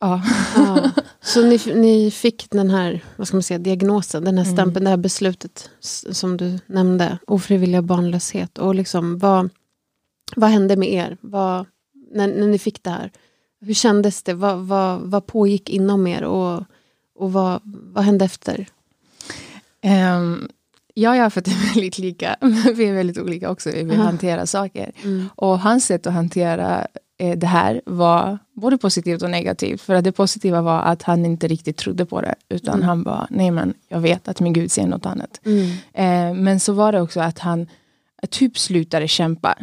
[0.00, 0.22] Ja.
[0.56, 0.90] Ja.
[1.20, 4.56] Så ni, ni fick den här vad ska man säga, diagnosen, den här Mm.
[4.56, 5.70] stämpeln, det här beslutet
[6.12, 8.58] som du nämnde, ofrivilliga barnlöshet.
[8.58, 9.50] Och liksom, vad,
[10.36, 11.66] vad hände med er vad,
[12.12, 13.10] när, när ni fick det här?
[13.60, 14.34] Hur kändes det?
[14.34, 16.24] Vad, vad, vad pågick inom er?
[16.24, 16.64] Och,
[17.14, 18.66] och vad, vad hände efter?
[19.84, 20.48] Ehm,
[20.94, 22.36] jag och Jafet är väldigt lika,
[22.74, 24.92] vi är väldigt olika också hur vi hanterar saker.
[25.04, 25.28] Mm.
[25.36, 26.86] Och hans sätt att hantera
[27.18, 29.80] eh, det här var både positivt och negativt.
[29.80, 32.34] För att det positiva var att han inte riktigt trodde på det.
[32.48, 32.88] Utan Mm.
[32.88, 35.40] han bara, nej men jag vet att min Gud säger något annat.
[35.44, 35.66] Mm.
[35.92, 37.66] Eh, men så var det också att han
[38.30, 39.54] typ slutade kämpa.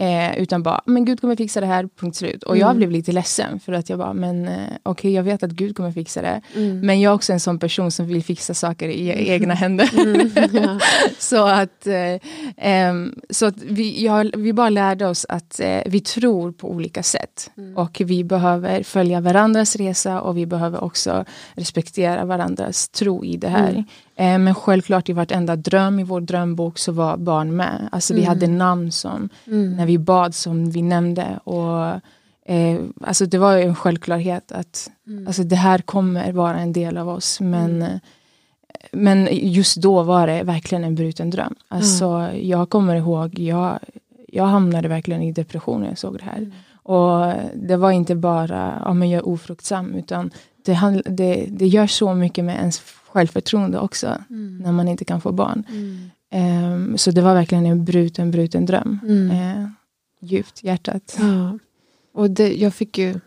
[0.00, 2.42] Eh, utan bara, men Gud kommer fixa det här, punkt slut.
[2.42, 2.76] Och jag Mm.
[2.76, 5.92] blev lite ledsen för att jag bara, men eh, okej jag vet att Gud kommer
[5.92, 6.40] fixa det.
[6.54, 6.80] Mm.
[6.80, 9.90] Men jag är också en sån person som vill fixa saker i egna händer.
[10.00, 10.30] Mm.
[10.52, 10.78] Ja.
[11.18, 12.92] så att, eh,
[13.30, 17.50] så att vi, jag, vi bara lärde oss att eh, vi tror på olika sätt.
[17.56, 17.76] Mm.
[17.76, 23.48] Och vi behöver följa varandras resa och vi behöver också respektera varandras tro i det
[23.48, 23.84] här.
[24.18, 24.32] Mm.
[24.34, 27.88] Eh, men självklart i vartenda dröm i vår drömbok så var barn med.
[27.92, 28.28] Alltså vi Mm.
[28.28, 29.76] hade namn som, Mm.
[29.76, 31.38] när vi bad som vi nämnde.
[31.44, 31.86] Och,
[32.52, 35.26] eh, alltså det var en självklarhet att Mm.
[35.26, 37.82] Alltså det här kommer vara en del av oss men, Mm.
[37.82, 37.98] eh,
[38.92, 41.54] men just då var det verkligen en bruten dröm.
[41.68, 43.78] Alltså jag kommer ihåg, jag,
[44.28, 46.38] jag hamnade verkligen i depression när jag såg det här.
[46.38, 46.52] Mm.
[46.82, 50.30] Och det var inte bara, ja men jag är ofruktsam utan
[50.64, 52.78] det, handl- det, det gör så mycket med ens
[53.08, 54.58] självförtroende också Mm.
[54.58, 55.64] när man inte kan få barn.
[55.70, 56.10] Mm.
[56.30, 58.98] Ehm, så det var verkligen en bruten, bruten dröm.
[59.02, 59.30] Mm.
[59.30, 59.68] Eh,
[60.20, 61.16] djupt hjärtat.
[61.20, 61.58] Ja.
[62.14, 63.20] Och det, jag, fick ju,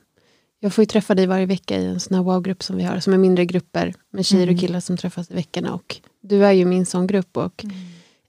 [0.60, 3.00] jag får ju träffa dig varje vecka i en sån här wow-grupp som vi har,
[3.00, 4.56] som är mindre grupper med tjejer Mm.
[4.56, 5.74] och killar som träffas i veckorna.
[5.74, 7.38] Och du är ju min sån grupp.
[7.38, 7.66] Och,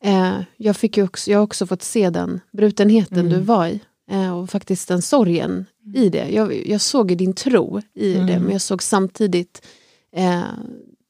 [0.04, 3.32] eh, jag, fick också, jag har också fått se den brutenheten Mm.
[3.32, 3.80] du var i.
[4.10, 6.28] Eh, och faktiskt den sorgen i det.
[6.30, 8.26] Jag, jag såg din tro i Mm.
[8.26, 9.66] det, men jag såg samtidigt
[10.16, 10.42] eh,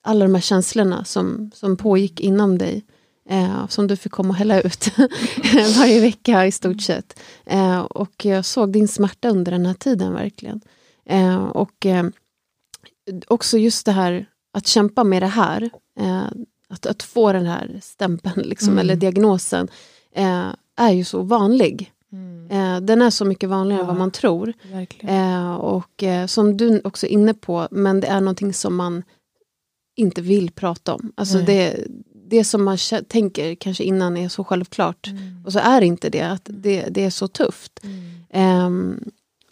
[0.03, 2.85] alla de här känslorna som, som pågick inom dig.
[3.29, 4.91] Eh, som du fick komma och hälla ut
[5.79, 7.19] varje vecka i stort sett.
[7.47, 10.61] Eh, och jag såg din smärta under den här tiden verkligen.
[11.07, 12.05] Eh, och eh,
[13.29, 15.71] också just det här att kämpa med det här.
[16.01, 16.23] Eh,
[16.69, 18.79] att, att få den här stämpeln liksom, Mm.
[18.79, 19.69] eller diagnosen
[20.15, 21.93] eh, är ju så vanlig.
[22.13, 22.87] Mm.
[22.87, 23.93] Den är så mycket vanligare än Ja.
[23.93, 24.53] vad man tror.
[25.59, 29.03] Och som du också är inne på, men det är någonting som man
[29.97, 31.13] inte vill prata om.
[31.15, 31.47] Alltså Nej.
[31.47, 31.87] det,
[32.31, 32.79] det som man
[33.09, 35.07] tänker kanske innan är så självklart.
[35.07, 35.45] Mm.
[35.45, 37.81] Och så är inte det, att det, det är så tufft.
[38.31, 39.01] Ehm,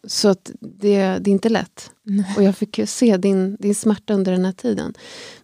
[0.05, 1.91] så att det, det är inte lätt.
[2.03, 2.35] Nej.
[2.37, 4.95] Och jag fick se din, din smärta under den här tiden.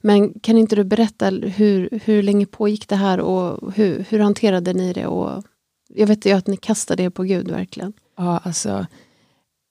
[0.00, 4.72] Men kan inte du berätta hur, hur länge pågick det här och hur, hur hanterade
[4.72, 5.06] ni det?
[5.06, 5.44] Och
[5.88, 7.92] jag vet ju att ni kastade er på Gud verkligen.
[8.16, 8.86] Ja, alltså,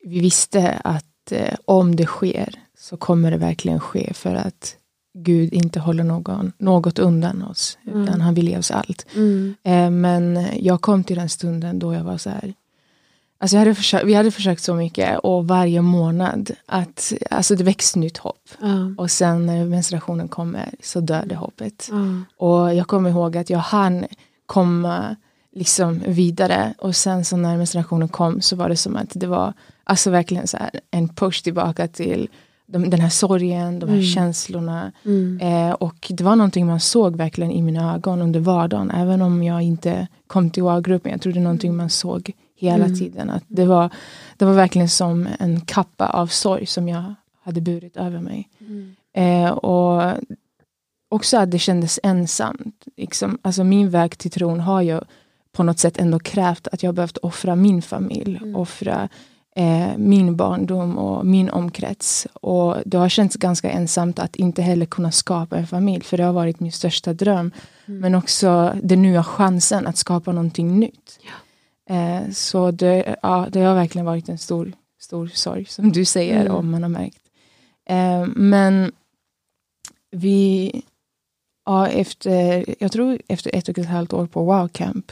[0.04, 4.78] vi visste att eh, om det sker så kommer det verkligen ske för att
[5.18, 7.78] Gud inte håller någon, något undan oss.
[7.88, 8.04] Mm.
[8.04, 9.06] Utan han vill ge oss allt.
[9.64, 12.54] Eh, men jag kom till den stunden då jag var så här.
[13.38, 17.64] Alltså jag hade försökt, vi hade försökt så mycket och varje månad att alltså det
[17.64, 18.50] väcks nytt hopp.
[18.62, 18.94] Ja.
[18.98, 21.90] Och sen när menstruationen kommer så dör det hoppet.
[22.38, 24.06] Och jag kommer ihåg att jag hann
[24.46, 25.16] komma
[25.56, 29.54] liksom vidare och sen så när menstruationen kom så var det som att det var
[29.84, 32.30] alltså verkligen så här en push tillbaka till
[32.68, 34.06] de, den här sorgen, de här Mm.
[34.08, 34.92] känslorna.
[35.06, 35.40] Mm.
[35.42, 38.92] Eh, och det var någonting man såg verkligen i mina ögon under vardagen.
[38.92, 41.12] Även om jag inte kom till wow-gruppen.
[41.12, 42.98] Jag tror det är någonting man såg hela Mm.
[43.00, 43.30] tiden.
[43.30, 43.90] Att det, var,
[44.38, 48.50] det var verkligen som en kappa av sorg som jag hade burit över mig.
[48.60, 48.96] Mm.
[49.14, 50.14] Eh, och
[51.10, 52.86] också att det kändes ensamt.
[52.98, 55.00] Liksom, alltså min väg till tron har ju
[55.52, 58.56] på något sätt ändå krävt att jag behövt offra min familj, Mm.
[58.56, 59.10] offra
[59.56, 62.28] eh, min barndom och min omkrets.
[62.34, 66.24] Och det har känts ganska ensamt att inte heller kunna skapa en familj, för det
[66.24, 67.52] har varit min största dröm.
[67.86, 68.00] Mm.
[68.00, 71.20] Men också den nya chansen att skapa någonting nytt.
[71.90, 76.42] Eh, så det, ja, det har verkligen varit en stor, stor sorg, som du säger,
[76.42, 76.56] Mm.
[76.56, 77.22] om man har märkt.
[77.90, 78.92] Eh, men
[80.12, 80.72] vi,
[81.66, 85.12] ja, efter, jag tror efter ett och ett halvt år på Wow Camp,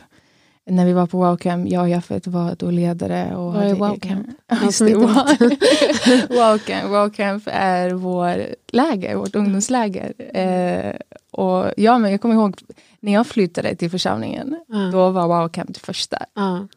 [0.69, 3.35] när vi var på Wow Camp, jag och Jaffet var då ledare.
[3.35, 4.27] Och Vad är hade Wow egen- Camp?
[4.47, 5.05] Ja, Han Just som det, inte
[6.29, 6.29] wow.
[6.29, 6.89] wow, Camp.
[6.91, 10.13] wow Camp är vår läger, vårt ungdomsläger.
[10.37, 10.93] Eh,
[11.31, 12.55] och ja, men jag kommer ihåg
[12.99, 14.77] när jag flyttade till församlingen, Ja.
[14.91, 16.17] då var Wow Camp det första.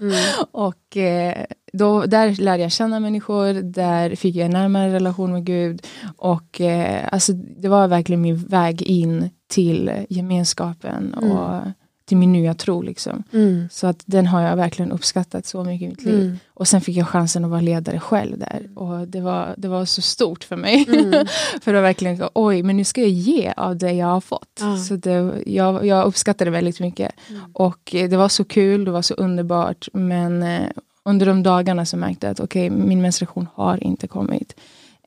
[0.00, 0.14] Mm.
[0.50, 5.44] och eh, då, där lärde jag känna människor, där fick jag en närmare relation med
[5.44, 5.86] Gud.
[6.16, 11.32] Och eh, alltså, det var verkligen min väg in till gemenskapen Mm.
[11.36, 11.60] och
[12.08, 12.82] till min nya tro.
[12.82, 13.22] Liksom.
[13.32, 13.68] Mm.
[13.70, 16.20] Så att den har jag verkligen uppskattat så mycket i mitt liv.
[16.20, 16.38] Mm.
[16.54, 18.68] Och sen fick jag chansen att vara ledare själv där.
[18.74, 20.86] Och det var, det var så stort för mig.
[20.88, 21.26] Mm.
[21.62, 24.60] för det var verkligen, oj, men nu ska jag ge av det jag har fått.
[24.60, 24.76] Ja.
[24.76, 27.12] Så det, jag, jag uppskattade väldigt mycket.
[27.28, 27.42] Mm.
[27.52, 29.88] Och det var så kul, det var så underbart.
[29.92, 30.68] Men eh,
[31.04, 34.54] under de dagarna så märkte jag att okej, min menstruation har inte kommit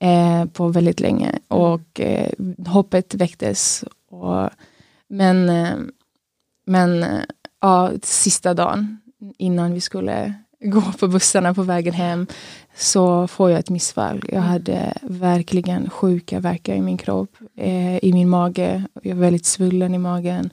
[0.02, 1.40] eh, på väldigt länge.
[1.48, 2.32] Och eh,
[2.68, 3.84] hoppet väcktes.
[4.10, 4.50] Och,
[5.08, 5.76] men eh,
[6.66, 7.22] men eh,
[7.62, 8.98] ja, sista dagen
[9.38, 12.28] innan vi skulle gå på bussarna på vägen hem
[12.76, 14.24] så får jag ett missfall.
[14.30, 18.84] Jag hade verkligen sjuka verkar i min kropp, eh, i min mage.
[19.04, 20.50] Jag var väldigt svullen i magen.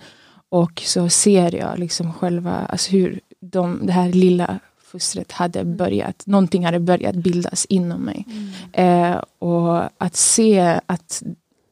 [0.49, 4.59] Och så ser jag liksom själva, alltså hur de, det här lilla
[4.91, 8.27] fostret hade börjat, någonting hade börjat bildas inom mig.
[8.73, 11.23] Eh, och att se att,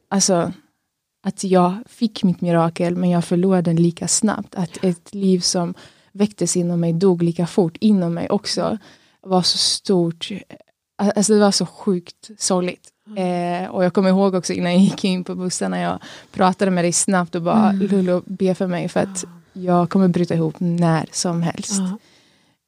[0.09, 0.51] alltså,
[1.27, 4.55] att jag fick mitt mirakel men jag förlorade den lika snabbt.
[4.55, 5.73] Att ett liv som
[6.11, 8.77] väcktes inom mig dog lika fort inom mig också.
[9.21, 10.29] var så stort.
[10.97, 12.89] Alltså det var så sjukt sorgligt.
[13.17, 15.99] Eh, och jag kommer ihåg också innan jag gick in på bussen när jag
[16.31, 17.87] pratade med dig snabbt och bara Mm.
[17.87, 21.81] Lulu be för mig för att jag kommer bryta ihop när som helst.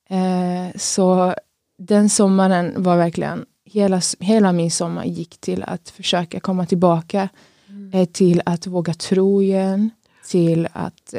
[0.10, 0.16] Ja.
[0.16, 1.36] Eh, så
[1.78, 7.30] den sommaren var verkligen, hela, hela min sommar gick till att försöka komma tillbaka.
[7.94, 9.90] Eh, till att våga tro igen.
[10.28, 11.14] Till att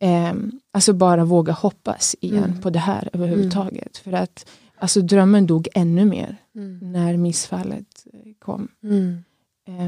[0.00, 0.32] eh,
[0.72, 2.60] alltså bara våga hoppas igen Mm.
[2.60, 3.96] på det här överhuvudtaget.
[3.98, 4.46] För att
[4.78, 6.92] alltså drömmen dog ännu mer Mm.
[6.92, 8.68] när missfallet eh, kom.
[8.84, 9.22] Mm.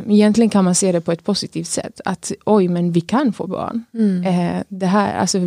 [0.09, 2.01] Egentligen kan man se det på ett positivt sätt.
[2.05, 3.85] Att oj, men vi kan få barn.
[3.95, 4.25] Mm.
[4.25, 5.39] Eh, det här, alltså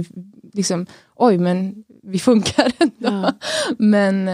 [0.54, 2.94] liksom, oj men vi funkar ändå.
[3.00, 3.34] Ja.
[3.78, 4.30] Men,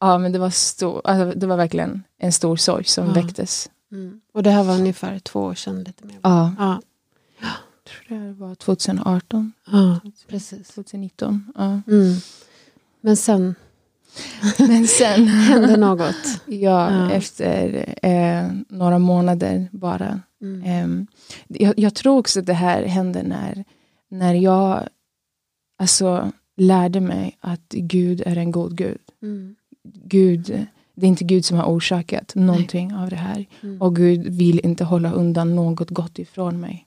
[0.00, 3.12] ja, men det, var stor, alltså, det var verkligen en stor sorg som Ja.
[3.12, 3.70] väcktes.
[3.92, 4.20] Mm.
[4.32, 6.16] Och det här var ungefär två år sedan lite mer.
[6.22, 6.80] Ja, Ja,
[7.40, 10.68] jag tror det var 2018, ja precis.
[10.68, 11.52] 2019.
[11.54, 11.64] Ja.
[11.86, 12.14] Mm.
[13.00, 13.54] Men sen
[14.58, 16.40] Men sen, hände något.
[16.46, 17.10] ja, Ja.
[17.10, 20.20] efter eh, några månader bara.
[20.42, 20.62] Mm.
[20.64, 21.06] Ehm,
[21.48, 23.64] jag, jag tror också att det här hände när,
[24.08, 24.88] när jag
[25.78, 28.98] alltså, lärde mig att Gud är en god Gud.
[29.22, 29.56] Mm.
[30.04, 33.46] Gud, det är inte Gud som har orsakat någonting av det här.
[33.62, 33.82] Mm.
[33.82, 36.86] Och Gud vill inte hålla undan något gott ifrån mig.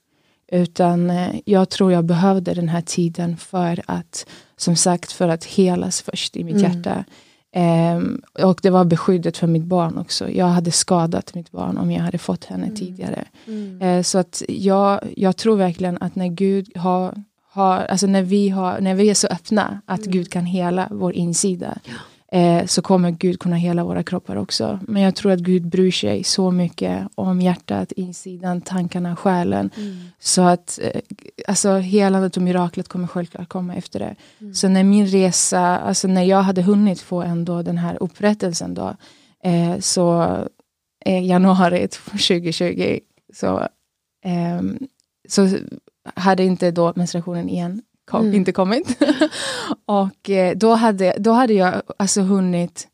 [0.51, 4.25] Utan eh, jag tror jag behövde den här tiden för att,
[4.57, 6.71] som sagt, för att helas först i mitt Mm.
[6.71, 7.05] hjärta.
[7.51, 10.29] Ehm, och det var beskyddet för mitt barn också.
[10.29, 12.75] Jag hade skadat mitt barn om jag hade fått henne Mm.
[12.75, 13.25] tidigare.
[13.47, 13.81] Mm.
[13.81, 18.49] Eh, så att jag, jag tror verkligen att när Gud har, har alltså när vi,
[18.49, 20.11] har, när vi är så öppna att Mm.
[20.11, 21.77] Gud kan hela vår insida
[22.31, 24.79] eh, så kommer Gud kunna hela våra kroppar också.
[24.87, 29.69] Men jag tror att Gud bryr sig så mycket om hjärtat, insidan, tankarna, själen.
[29.77, 29.97] Mm.
[30.19, 31.01] Så att eh,
[31.47, 34.15] alltså, helandet och miraklet kommer självklart komma efter det.
[34.41, 34.53] Mm.
[34.53, 38.95] Så när min resa, alltså när jag hade hunnit få ändå den här upprättelsen då,
[39.43, 40.37] eh, så
[41.05, 42.99] eh, januari 2020
[43.33, 43.67] så,
[44.25, 44.79] ehm,
[45.27, 45.49] så
[46.15, 48.35] hade inte då menstruationen igen kom, Mm.
[48.35, 48.97] inte kommit.
[49.85, 52.87] och eh, då, hade, då hade jag alltså hunnit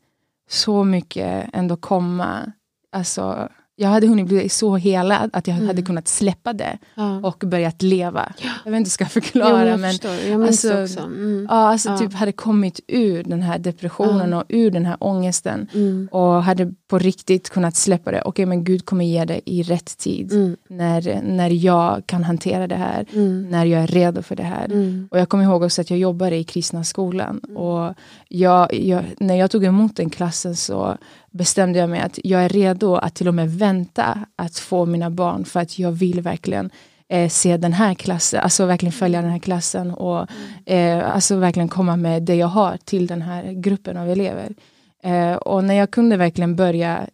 [0.48, 2.52] så mycket ändå komma,
[2.92, 5.66] alltså jag hade hunnit bli så helad att jag Mm.
[5.68, 7.16] hade kunnat släppa det Ja.
[7.28, 8.32] och börjat leva.
[8.64, 10.30] Jag vet inte hur jag ska förklara men jag men.
[10.30, 11.00] Jag alltså.
[11.00, 11.46] Mm.
[11.50, 11.98] Ja, alltså Ja.
[11.98, 14.38] typ hade kommit ur den här depressionen Ja.
[14.38, 15.68] och ur den här ångesten.
[15.74, 16.08] Mm.
[16.12, 18.22] Och hade på riktigt kunnat släppa det.
[18.24, 20.32] Okej, men Gud kommer ge det i rätt tid.
[20.32, 20.56] Mm.
[20.68, 23.06] När, när jag kan hantera det här.
[23.12, 23.50] Mm.
[23.50, 24.64] När jag är redo för det här.
[24.64, 25.08] Mm.
[25.10, 27.38] Och jag kommer ihåg också att jag jobbade i kristna skolan.
[27.38, 27.94] Och
[28.28, 30.96] jag, jag, när jag tog emot den klassen så
[31.36, 35.10] bestämde jag mig att jag är redo att till och med vänta att få mina
[35.10, 35.44] barn.
[35.44, 36.70] För att jag vill verkligen
[37.08, 39.90] eh, se den här klassen, alltså verkligen följa den här klassen.
[39.90, 40.26] Och
[40.66, 44.54] eh, alltså verkligen komma med det jag har till den här gruppen av elever.
[45.02, 47.06] Eh, och när jag kunde verkligen börja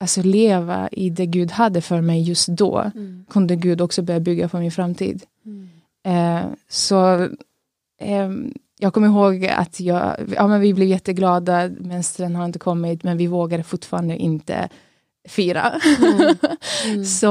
[0.00, 3.24] alltså leva i det Gud hade för mig just då, Mm.
[3.30, 5.22] kunde Gud också börja bygga på min framtid.
[5.46, 5.68] Mm.
[6.04, 7.28] Eh, så
[8.00, 13.02] ehm, jag kommer ihåg att jag, ja, men vi blev jätteglada, menstruen har inte kommit,
[13.02, 14.68] men vi vågade fortfarande inte
[15.28, 15.72] fira.
[16.86, 17.04] Mm.
[17.04, 17.26] så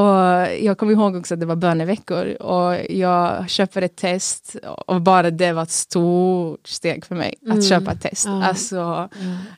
[0.62, 4.56] jag kommer ihåg också att det var böneveckor och jag köpte ett test
[4.88, 7.58] och bara det var ett stort steg för mig Mm.
[7.58, 8.28] att köpa ett test.
[8.28, 9.10] Alltså, Ja.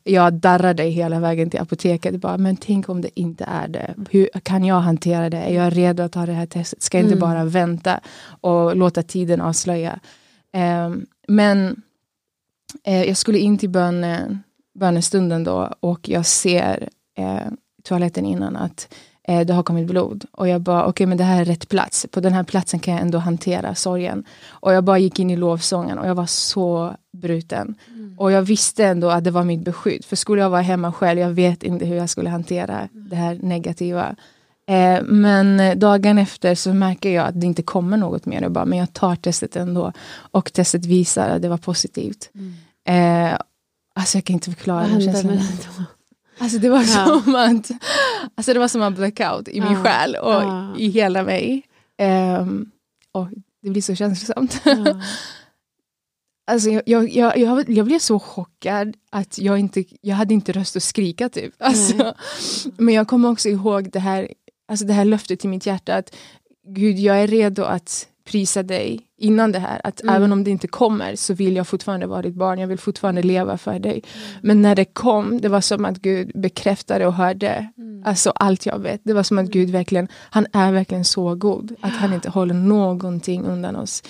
[0.03, 2.15] jag darrade hela vägen till apoteket.
[2.15, 3.93] Bara, men tänk om det inte är det.
[4.09, 5.37] Hur kan jag hantera det?
[5.37, 6.81] Är jag redo att ta det här testet?
[6.81, 7.29] Ska jag inte Mm.
[7.29, 7.99] bara vänta
[8.41, 9.99] och låta tiden avslöja?
[10.53, 11.81] Ehm, men
[12.83, 14.39] eh, jag skulle in till böne,
[14.73, 17.47] bönestunden då och jag ser eh,
[17.79, 18.87] i toaletten innan att
[19.23, 20.25] Eh, det har kommit blod.
[20.31, 22.05] Och jag bara, okej okay, men det här är rätt plats.
[22.11, 24.23] På den här platsen kan jag ändå hantera sorgen.
[24.49, 27.75] Och jag bara gick in i lovsången och jag var så bruten.
[27.87, 28.15] Mm.
[28.19, 30.05] Och jag visste ändå att det var mitt beskydd.
[30.05, 33.09] För skulle jag vara hemma själv, jag vet inte hur jag skulle hantera mm.
[33.09, 34.15] det här negativa.
[34.71, 38.41] Eh, men dagen efter så märker jag att det inte kommer något mer.
[38.41, 39.93] Jag bara, men jag tar testet ändå.
[40.31, 42.29] Och testet visar att det var positivt.
[42.35, 42.53] Mm.
[42.85, 43.39] Eh,
[43.95, 45.39] alltså jag kan inte förklara den känslan.
[46.37, 47.21] Alltså det var ja.
[47.23, 47.71] som att
[48.35, 49.83] alltså det var som en blackout i min ja.
[49.83, 50.75] själ och ja.
[50.77, 51.63] i hela mig.
[52.39, 52.71] Um,
[53.11, 53.27] och
[53.61, 54.61] det blir så känslosamt.
[54.63, 54.75] Ja.
[56.51, 60.51] alltså jag, jag, jag, jag, jag blev så chockad att jag inte jag hade inte
[60.51, 61.53] röst att skrika typ.
[61.59, 62.13] Alltså,
[62.77, 64.27] men jag kommer också ihåg det här,
[64.71, 66.15] alltså det här löftet till mitt hjärta att
[66.67, 69.81] Gud jag är redo att prisa dig innan det här.
[69.83, 70.15] Att mm.
[70.15, 72.59] även om det inte kommer så vill jag fortfarande vara ditt barn.
[72.59, 73.91] Jag vill fortfarande leva för dig.
[73.91, 74.39] Mm.
[74.41, 78.03] Men när det kom, det var som att Gud bekräftade och hörde mm.
[78.05, 79.01] alltså allt jag vet.
[79.03, 81.75] Det var som att Gud verkligen, han är verkligen så god.
[81.81, 84.03] Att han inte håller någonting undan oss.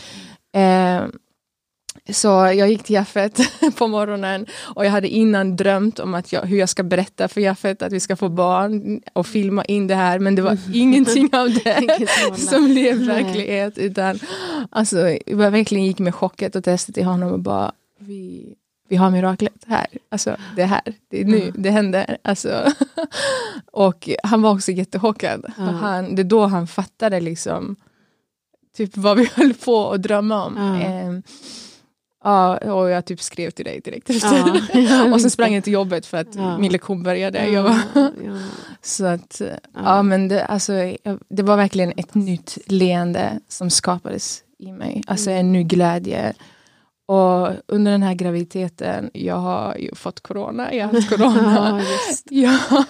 [0.53, 1.03] Eh,
[2.09, 3.39] så jag gick till Jaffet
[3.77, 7.41] på morgonen och jag hade innan drömt om att jag, hur jag ska berätta för
[7.41, 11.29] Jaffet att vi ska få barn och filma in det här men det var ingenting
[11.33, 13.77] av det som blev verklighet.
[13.77, 14.19] Utan,
[14.69, 18.53] alltså, jag verkligen gick med chocket och testet till honom och bara vi,
[18.89, 19.87] vi har miraklet här.
[20.09, 22.17] Alltså det är här, det är nu, det händer.
[22.21, 22.71] Alltså.
[23.71, 25.53] och han var också jättechockad.
[25.55, 27.75] Han, det är då han fattade liksom
[28.77, 30.57] typ vad vi höll på att drömma om.
[30.57, 31.23] Mm.
[32.23, 34.61] Ja, och jag typ skrev till dig direkt efter.
[34.73, 36.57] Ja, och sen sprang jag till jobbet för att ja.
[36.57, 37.47] min lektion började.
[37.47, 37.79] Ja, var,
[38.25, 38.37] ja.
[38.81, 39.41] Så att,
[39.73, 40.03] ja.
[40.03, 40.73] men det, alltså,
[41.29, 45.03] det var verkligen ett nytt leende som skapades i mig.
[45.07, 46.33] Alltså en ny glädje.
[47.11, 51.81] Och under den här graviditeten, jag har ju fått corona, jag har haft corona.
[52.29, 52.85] ja, jag,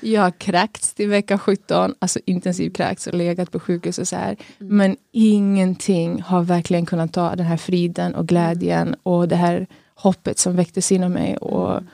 [0.00, 4.16] jag har kräkts till vecka 17, alltså intensivt kräkts och legat på sjukhus och så
[4.16, 4.36] här.
[4.60, 4.76] Mm.
[4.76, 10.38] Men ingenting har verkligen kunnat ta den här friden och glädjen och det här hoppet
[10.38, 11.36] som väcktes inom mig.
[11.36, 11.86] Och mm.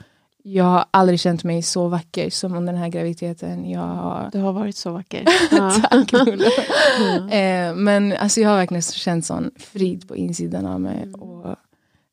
[0.43, 3.69] jag har aldrig känt mig så vacker som under den här graviditeten.
[3.69, 4.29] Jag har...
[4.31, 5.25] Du har varit så vacker.
[5.81, 7.29] Tack mm.
[7.29, 11.03] eh, Men alltså, jag har verkligen känt sån frid på insidan av mig.
[11.03, 11.15] Mm.
[11.15, 11.55] Och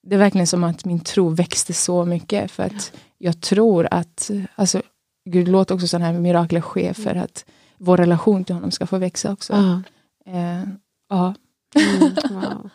[0.07, 4.31] det är verkligen som att min tro växte så mycket för att jag tror att,
[4.55, 4.83] alltså
[5.25, 7.45] Gud låt också sådana här mirakler ske för att
[7.79, 9.53] vår relation till honom ska få växa också.
[9.53, 9.83] -huh.
[10.27, 10.69] eh,
[11.09, 11.35] ja.
[11.75, 12.71] Mm, wow.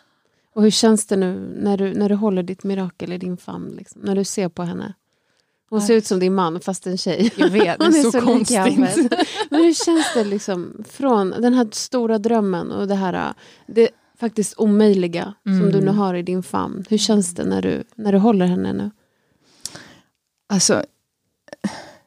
[0.54, 3.74] Och hur känns det nu när du, när du håller ditt mirakel i din famn?
[3.76, 4.94] Liksom, när du ser på henne?
[5.70, 7.32] Hon ser ut som din man fast en tjej.
[7.36, 8.78] Jag vet, det är, är så, så konstigt.
[9.50, 13.34] Men hur känns det liksom från den här stora drömmen och det här
[13.66, 13.88] det
[14.20, 15.58] faktiskt omöjliga mm.
[15.58, 15.96] som du nu mm.
[15.96, 16.84] har i din famn.
[16.88, 18.90] Hur känns det när du, när du håller henne nu?
[20.46, 20.84] Alltså,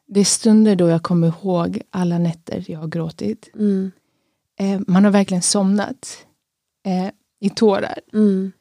[0.05, 3.49] det är stunder då jag kommer ihåg alla nätter jag har gråtit.
[3.53, 3.91] Mm.
[4.59, 6.25] Eh, man har verkligen somnat
[6.85, 7.99] eh, i tårar.
[8.13, 8.51] Mm.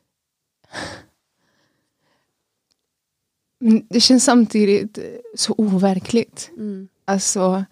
[3.61, 4.99] Men det känns samtidigt
[5.37, 6.51] så overkligt.
[6.57, 6.88] Mm.
[7.05, 7.65] Alltså,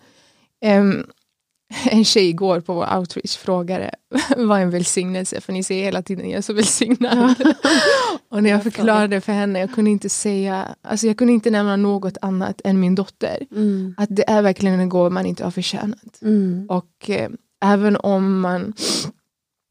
[0.64, 1.06] um,
[1.90, 3.90] en tjej igår på vår outreach frågade
[4.36, 7.34] vad en välsignelse, för ni säger hela tiden jag är så välsignad.
[8.30, 11.76] och när jag förklarade för henne, jag kunde inte säga, alltså jag kunde inte nämna
[11.76, 13.46] något annat än min dotter.
[13.50, 13.94] Mm.
[13.96, 16.22] Att det är verkligen en gåva man inte har förtjänat.
[16.22, 16.66] Mm.
[16.68, 17.30] Och eh,
[17.62, 18.74] även om man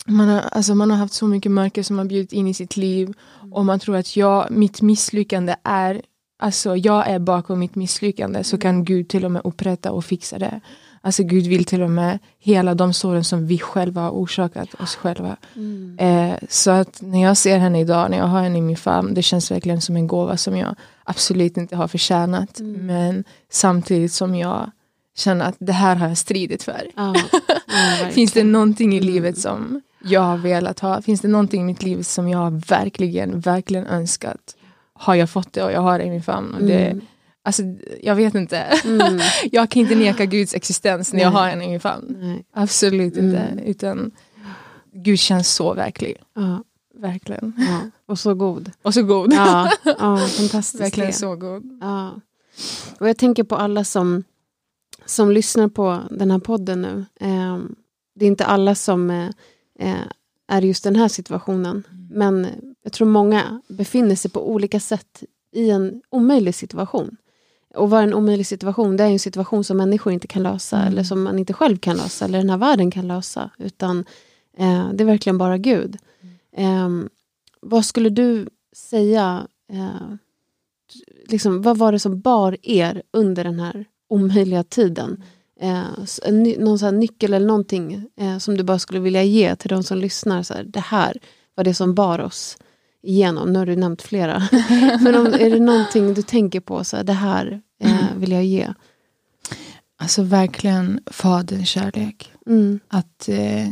[0.05, 2.77] man har, alltså man har haft så mycket mörker som har bjudit in i sitt
[2.77, 3.13] liv
[3.51, 6.01] och man tror att jag, mitt misslyckande är,
[6.39, 10.39] alltså jag är bakom mitt misslyckande så kan Gud till och med upprätta och fixa
[10.39, 10.62] det.
[11.01, 14.95] Alltså Gud vill till och med hela de såren som vi själva har orsakat oss
[14.95, 15.38] själva.
[15.55, 15.97] Mm.
[15.99, 19.13] Eh, så att när jag ser henne idag, när jag har henne i min famn,
[19.13, 22.59] det känns verkligen som en gåva som jag absolut inte har förtjänat.
[22.59, 22.85] Mm.
[22.85, 24.71] Men samtidigt som jag
[25.15, 26.88] känner att det här har jag stridit för.
[26.95, 27.15] Ah,
[28.01, 29.13] ja, Finns det någonting i mm.
[29.13, 31.01] livet som jag har velat ha?
[31.01, 34.55] Finns det någonting i mitt liv som jag verkligen, verkligen önskat?
[34.93, 36.53] Har jag fått det och jag har det i min famn.
[36.53, 37.05] Och det, mm.
[37.49, 37.63] Alltså,
[38.01, 38.57] jag vet inte.
[38.57, 39.19] Mm.
[39.51, 41.23] jag kan inte neka Guds existens när Nej.
[41.23, 42.43] jag har henne i min famn.
[42.53, 43.25] Absolut mm.
[43.25, 43.63] inte.
[43.65, 44.12] Utan
[44.93, 46.17] Gud känns så verklig.
[46.35, 46.63] Ja.
[46.95, 47.53] Verkligen.
[47.57, 47.81] Ja.
[48.05, 48.71] Och så god.
[48.81, 49.33] Och så god.
[49.33, 50.81] Ja, ja fantastiskt.
[50.81, 51.77] Verkligen så god.
[51.81, 52.19] Ja.
[52.99, 54.23] Och jag tänker på alla som,
[55.05, 57.05] som lyssnar på den här podden nu.
[57.19, 57.59] Eh,
[58.15, 60.01] det är inte alla som eh,
[60.47, 61.83] är i just den här situationen.
[61.91, 62.07] Mm.
[62.12, 62.47] Men
[62.83, 67.17] jag tror många befinner sig på olika sätt i en omöjlig situation.
[67.75, 68.97] Och vad är en omöjlig situation?
[68.97, 70.88] Det är en situation som människor inte kan lösa mm.
[70.88, 73.49] eller som man inte själv kan lösa eller den här världen kan lösa.
[73.57, 74.05] Utan
[74.57, 75.97] eh, det är verkligen bara Gud.
[76.55, 77.01] Mm.
[77.01, 77.09] Eh,
[77.61, 80.15] vad skulle du säga, eh,
[81.28, 85.24] liksom, vad var det som bar er under den här omöjliga tiden?
[85.59, 89.84] eh, någon så nyckel eller någonting eh, som du bara skulle vilja ge till de
[89.84, 90.43] som lyssnar.
[90.43, 91.17] Så här, det här
[91.55, 92.57] var det som bar oss
[93.04, 93.54] igenom.
[93.54, 94.39] Nu har du nämnt flera.
[95.02, 98.45] Men om, är det någonting du tänker på, så här, det här eh, vill jag
[98.45, 98.74] ge?
[99.97, 102.32] Alltså verkligen faderns kärlek.
[102.47, 102.80] Mm.
[102.88, 103.68] Att, eh,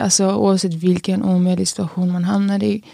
[0.00, 2.84] alltså, oavsett vilken omöjlig situation man hamnar i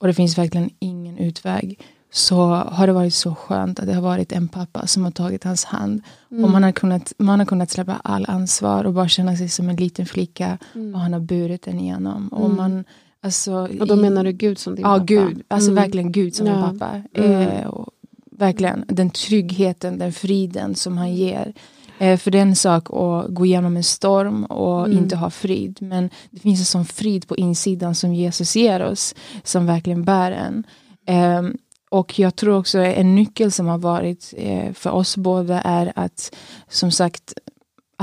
[0.00, 1.80] och det finns verkligen ingen utväg
[2.12, 5.44] så har det varit så skönt att det har varit en pappa som har tagit
[5.44, 6.02] hans hand.
[6.30, 6.44] Mm.
[6.44, 9.68] Och man har, kunnat, man har kunnat släppa all ansvar och bara känna sig som
[9.68, 10.94] en liten flicka mm.
[10.94, 12.28] och han har burit den igenom.
[12.28, 12.56] Och, mm.
[12.56, 12.84] man,
[13.24, 15.12] alltså, och då menar du Gud som din ja, pappa?
[15.12, 15.42] Ja, Gud.
[15.48, 15.82] Alltså mm.
[15.82, 16.52] verkligen Gud som ja.
[16.52, 17.02] en pappa.
[17.14, 17.40] Mm.
[17.40, 17.88] Eh, och
[18.30, 21.54] verkligen den tryggheten, den friden som han ger.
[21.98, 24.98] Eh, för det är en sak att gå igenom en storm och mm.
[24.98, 25.78] inte ha frid.
[25.80, 29.14] Men det finns en sån frid på insidan som Jesus ger oss.
[29.42, 30.64] Som verkligen bär en.
[31.06, 31.54] Eh,
[31.90, 36.36] och jag tror också en nyckel som har varit eh, för oss båda är att
[36.68, 37.34] som sagt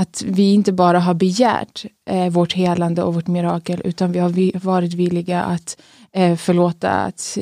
[0.02, 4.58] att vi inte bara har begärt eh, vårt helande och vårt mirakel utan vi har
[4.64, 5.76] varit villiga att
[6.12, 7.38] eh, förlåta, att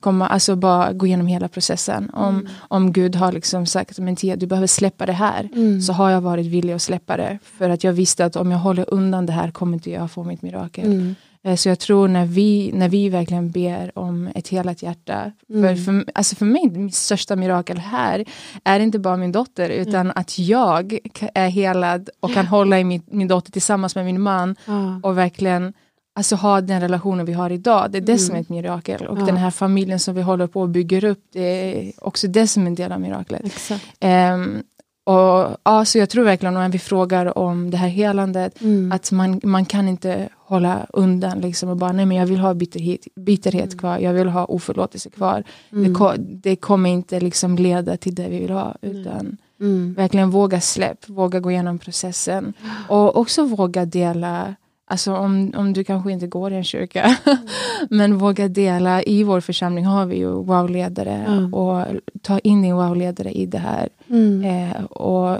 [0.00, 2.10] komma, alltså bara gå igenom hela processen.
[2.14, 2.48] Om, mm.
[2.58, 5.80] om Gud har liksom sagt, men Tia du behöver släppa det här, mm.
[5.80, 7.38] så har jag varit villig att släppa det.
[7.58, 10.24] För att jag visste att om jag håller undan det här kommer inte jag få
[10.24, 10.84] mitt mirakel.
[10.84, 11.14] Mm.
[11.44, 15.32] Eh, så jag tror när vi, när vi verkligen ber om ett helat hjärta.
[15.50, 15.76] Mm.
[15.76, 18.24] För, för, alltså för mig, mitt största mirakel här
[18.64, 20.12] är inte bara min dotter utan mm.
[20.16, 20.98] att jag
[21.34, 25.00] är helad och kan hålla i min, min dotter tillsammans med min man mm.
[25.04, 25.72] och verkligen
[26.14, 27.90] alltså, ha den relationen vi har idag.
[27.90, 28.18] Det är det mm.
[28.18, 29.06] som är ett mirakel.
[29.06, 32.46] Och den här familjen som vi håller på och bygger upp, det är också det
[32.46, 33.70] som är en del av miraklet.
[34.00, 34.62] Um,
[35.04, 38.92] och, ja, så jag tror verkligen när vi frågar om det här helandet, mm.
[38.92, 42.54] att man, man kan inte hålla undan liksom och bara, nej men jag vill ha
[42.54, 43.78] bitterhet, bitterhet mm.
[43.78, 45.44] kvar, jag vill ha oförlåtelse kvar.
[45.72, 45.92] Mm.
[45.92, 49.94] Det, det, kommer inte liksom leda till det vi vill ha, utan mm.
[49.94, 52.52] verkligen våga släpp, våga gå igenom processen.
[52.88, 54.54] Och också våga dela
[54.86, 57.38] Alltså om, om du kanske inte går i en kyrka, mm.
[57.90, 59.02] men våga dela.
[59.02, 61.54] I vår församling har vi ju wow-ledare mm.
[61.54, 61.86] och
[62.22, 63.88] ta in din wow-ledare i det här.
[64.08, 64.44] Mm.
[64.44, 65.38] Eh, och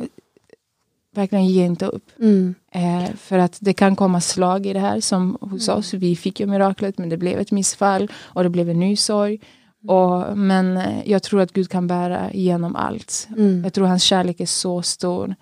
[1.14, 2.10] verkligen ge inte upp.
[2.18, 2.54] Mm.
[2.70, 5.78] Eh, för att det kan komma slag i det här som hos mm.
[5.78, 5.94] oss.
[5.94, 9.40] Vi fick ju miraklet men det blev ett missfall och det blev en ny sorg.
[9.82, 9.96] Mm.
[9.96, 13.28] Och, men eh, jag tror att Gud kan bära igenom allt.
[13.64, 15.34] Jag tror hans kärlek är så stor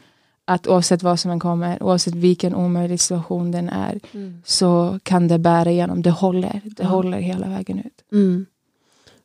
[0.44, 4.42] att oavsett vad som än kommer, oavsett vilken omöjlig situation den är, mm.
[4.44, 6.02] så kan det bära igenom.
[6.02, 6.88] Det håller, det ja.
[6.88, 8.04] håller hela vägen ut.
[8.12, 8.46] Mm.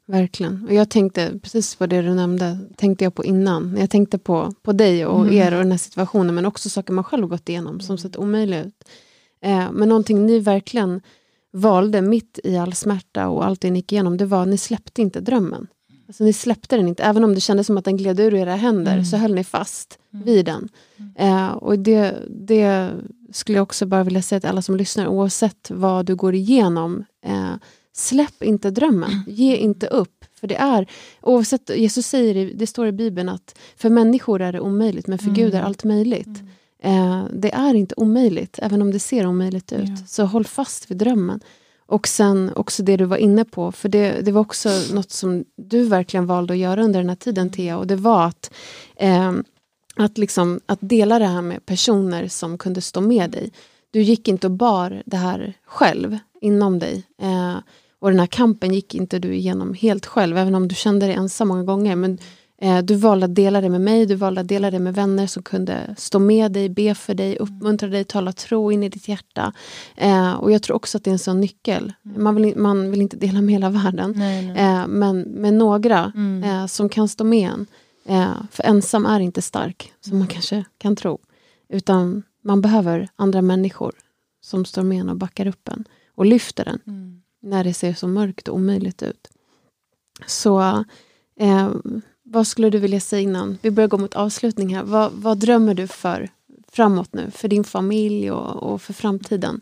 [0.05, 0.65] Verkligen.
[0.67, 3.77] Och jag tänkte, precis på det du nämnde, tänkte jag på innan.
[3.79, 5.33] Jag tänkte på, på dig och mm.
[5.33, 8.63] er och den här situationen, men också saker man själv gått igenom som sett omöjliga
[8.63, 8.83] ut.
[9.41, 11.01] Eh, men någonting ni verkligen
[11.51, 14.57] valde mitt i all smärta och allt det ni gick igenom, det var att ni
[14.57, 15.67] släppte inte drömmen.
[16.07, 18.55] Alltså, ni släppte den inte, även om det kändes som att den gled ur era
[18.55, 19.05] händer, mm.
[19.05, 20.25] så höll ni fast mm.
[20.25, 20.69] vid den.
[20.97, 21.11] Mm.
[21.15, 22.89] Eh, och det, det
[23.31, 27.05] skulle jag också bara vilja säga till alla som lyssnar, oavsett vad du går igenom,
[27.25, 27.53] eh,
[27.93, 29.23] släpp inte drömmen, mm.
[29.27, 30.25] ge inte upp.
[30.39, 30.87] För det är,
[31.21, 35.29] oavsett, Jesus säger, det står i Bibeln att för människor är det omöjligt, men för
[35.29, 35.65] Gud är mm.
[35.65, 36.27] allt möjligt.
[36.27, 36.47] Mm.
[36.83, 39.89] Eh, det är inte omöjligt, även om det ser omöjligt ut.
[39.89, 40.05] Ja.
[40.07, 41.39] Så håll fast vid drömmen.
[41.87, 45.45] Och sen också det du var inne på, för det, det var också något som
[45.55, 48.53] du verkligen valde att göra under den här tiden Thea, och det var att,
[48.95, 49.33] eh,
[49.95, 53.51] att, liksom, att dela det här med personer som kunde stå med dig.
[53.91, 57.03] Du gick inte och bar det här själv inom dig.
[57.21, 57.57] Eh,
[57.99, 61.15] och den här kampen gick inte du igenom helt själv, även om du kände dig
[61.15, 61.95] ensam många gånger.
[61.95, 62.17] Men
[62.83, 65.43] du valde att dela det med mig, du valde att dela det med vänner som
[65.43, 69.53] kunde stå med dig, be för dig, uppmuntra dig, tala tro in i ditt hjärta.
[69.95, 71.93] Eh, och jag tror också att det är en sån nyckel.
[72.05, 72.23] Mm.
[72.23, 74.57] Man vill, man vill inte dela med hela världen, nej, nej.
[74.57, 76.43] Eh, men med några mm.
[76.43, 77.67] eh, som kan stå med en.
[78.05, 80.19] Eh, för ensam är inte stark, som mm.
[80.19, 81.19] man kanske kan tro.
[81.69, 83.93] Utan man behöver andra människor
[84.41, 85.83] som står med en och backar upp en
[86.15, 87.21] och lyfter en mm.
[87.41, 89.27] när det ser så mörkt och omöjligt ut.
[90.25, 90.83] Så
[91.39, 91.71] eh,
[92.29, 94.83] vad skulle du vilja säga innan vi börjar gå mot avslutning här?
[94.83, 96.29] Vad, vad drömmer du för
[96.71, 97.31] framåt nu?
[97.31, 99.61] För din familj och, och för framtiden?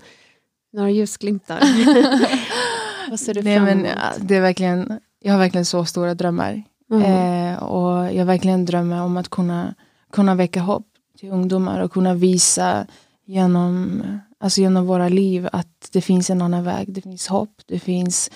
[0.74, 1.59] Några ljusglimtar?
[3.09, 3.86] vad ser du fram emot?
[3.86, 6.63] Men, det är verkligen, jag har verkligen så stora drömmar.
[6.91, 7.53] Mm.
[7.53, 9.76] Eh, och jag verkligen drömmer om att kunna,
[10.11, 10.88] kunna väcka hopp
[11.20, 12.88] till ungdomar och kunna visa
[13.26, 14.03] genom,
[14.39, 16.93] alltså genom våra liv att det finns en annan väg.
[16.93, 18.32] Det finns hopp, det finns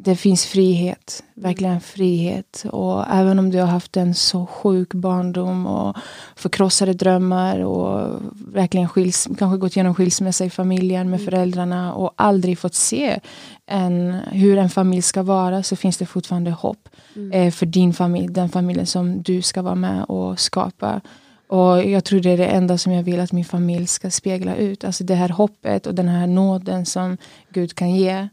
[0.00, 2.64] det finns frihet, verkligen frihet.
[2.70, 5.96] Och även om du har haft en så sjuk barndom och
[6.36, 8.20] förkrossade drömmar och
[8.52, 11.24] verkligen skils, kanske gått igenom skilsmässa i familjen med mm.
[11.24, 13.20] föräldrarna och aldrig fått se
[13.66, 17.32] en, hur en familj ska vara så finns det fortfarande hopp mm.
[17.32, 21.00] eh, för din familj, den familjen som du ska vara med och skapa.
[21.48, 24.56] Och jag tror det är det enda som jag vill att min familj ska spegla
[24.56, 24.84] ut.
[24.84, 27.16] Alltså det här hoppet och den här nåden som
[27.52, 28.28] Gud kan ge.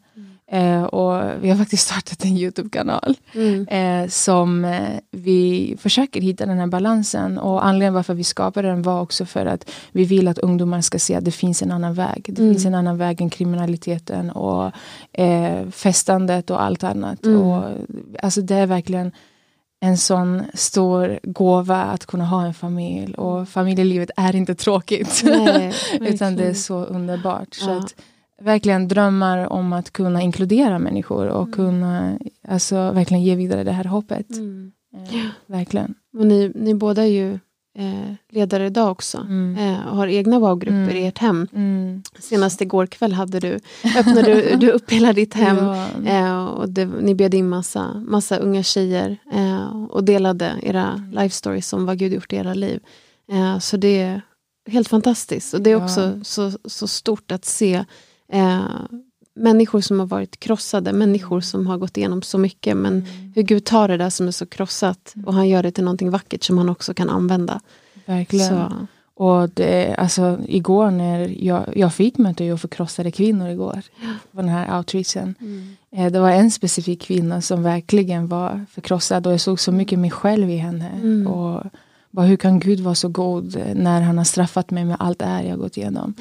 [0.52, 3.68] Eh, och vi har faktiskt startat en Youtube-kanal Mm.
[3.68, 7.38] eh, som eh, vi försöker hitta den här balansen.
[7.38, 11.00] Och anledningen varför vi skapade den var också för att vi vill att ungdomar ska
[11.00, 12.26] se att det finns en annan väg.
[12.28, 12.54] Det Mm.
[12.54, 14.72] finns en annan väg än kriminaliteten och
[15.14, 17.26] eh, festandet och allt annat.
[17.26, 17.42] Mm.
[17.42, 17.64] Och,
[18.24, 19.12] alltså det är verkligen
[19.80, 23.14] en sån stor gåva att kunna ha en familj.
[23.16, 25.22] Och familjelivet är inte tråkigt.
[25.26, 27.54] Nej, Utan det är så underbart.
[27.54, 27.78] Så Ja.
[27.78, 27.96] att,
[28.42, 31.54] verkligen drömmar om att kunna inkludera människor och Mm.
[31.54, 34.30] kunna alltså, verkligen ge vidare det här hoppet.
[34.32, 34.72] Mm.
[34.96, 35.94] Eh, verkligen.
[36.18, 37.34] Och ni, ni båda är ju
[37.78, 39.18] eh, ledare idag också.
[39.18, 39.58] Mm.
[39.58, 40.96] Eh, och har egna wow-grupper Mm.
[40.98, 41.48] i ert hem.
[41.54, 42.04] Mm.
[42.20, 43.60] Senast igår kväll hade du,
[43.98, 45.58] öppnade du, du upp hela ditt hem.
[45.58, 45.88] Ja.
[46.06, 51.36] Eh, och det, ni bjöd in massa, massa unga tjejer eh, och delade era life
[51.36, 52.80] stories om vad Gud gjort i era liv.
[53.32, 54.22] Eh, så det är
[54.70, 55.54] helt fantastiskt.
[55.54, 55.84] Och det är Ja.
[55.84, 57.86] också så, så stort att se
[58.32, 58.60] eh,
[59.36, 62.78] människor som har varit krossade, människor som har gått igenom så mycket.
[62.78, 63.32] Men Mm.
[63.36, 66.10] hur Gud tar det där som är så krossat och han gör det till någonting
[66.10, 67.62] vackert som han också kan använda.
[68.06, 68.50] Verkligen.
[68.50, 68.72] Så,
[69.18, 73.82] Och det, alltså, igår när jag, jag fick möta ju förkrossade kvinnor igår.
[74.32, 75.36] På den här outreachen.
[75.92, 80.00] Eh, Det var en specifik kvinna som verkligen var förkrossad och jag såg så mycket
[80.00, 80.90] mig själv i henne.
[80.90, 81.28] Mm.
[81.28, 81.64] Och
[82.16, 85.20] bara, hur kan Gud vara så god eh, när han har straffat mig med allt
[85.20, 86.14] det här jag gått igenom.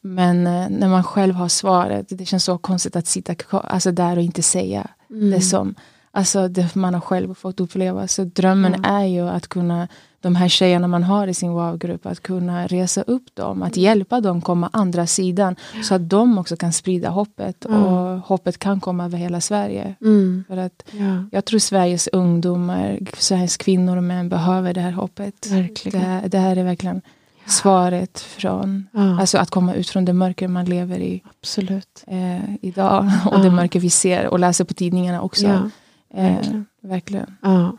[0.00, 4.16] Men eh, när man själv har svaret, det känns så konstigt att sitta alltså där
[4.16, 5.30] och inte säga Mm.
[5.30, 5.74] det som
[6.10, 8.08] alltså det man har själv fått uppleva.
[8.08, 8.88] Så drömmen Ja.
[9.00, 9.88] är ju att kunna,
[10.22, 14.20] de här tjejerna man har i sin wow-grupp, att kunna resa upp dem, att hjälpa
[14.20, 15.56] dem komma andra sidan.
[15.82, 17.76] Så att de också kan sprida hoppet Ja.
[17.76, 19.94] och hoppet kan komma över hela Sverige.
[20.00, 20.44] Mm.
[20.48, 25.46] För att Ja, jag tror Sveriges ungdomar, Sveriges kvinnor och män behöver det här hoppet.
[25.50, 26.00] verkligen.
[26.00, 27.02] Det, här- det här är verkligen
[27.46, 32.04] svaret från, Ja, alltså att komma ut från det mörker man lever i absolut.
[32.06, 33.10] eh, idag.
[33.26, 33.42] Och Ja.
[33.42, 35.46] det mörker vi ser och läser på tidningarna också.
[35.46, 35.70] Ja,
[36.14, 36.66] eh, verkligen.
[36.82, 37.36] verkligen.
[37.42, 37.76] Ja.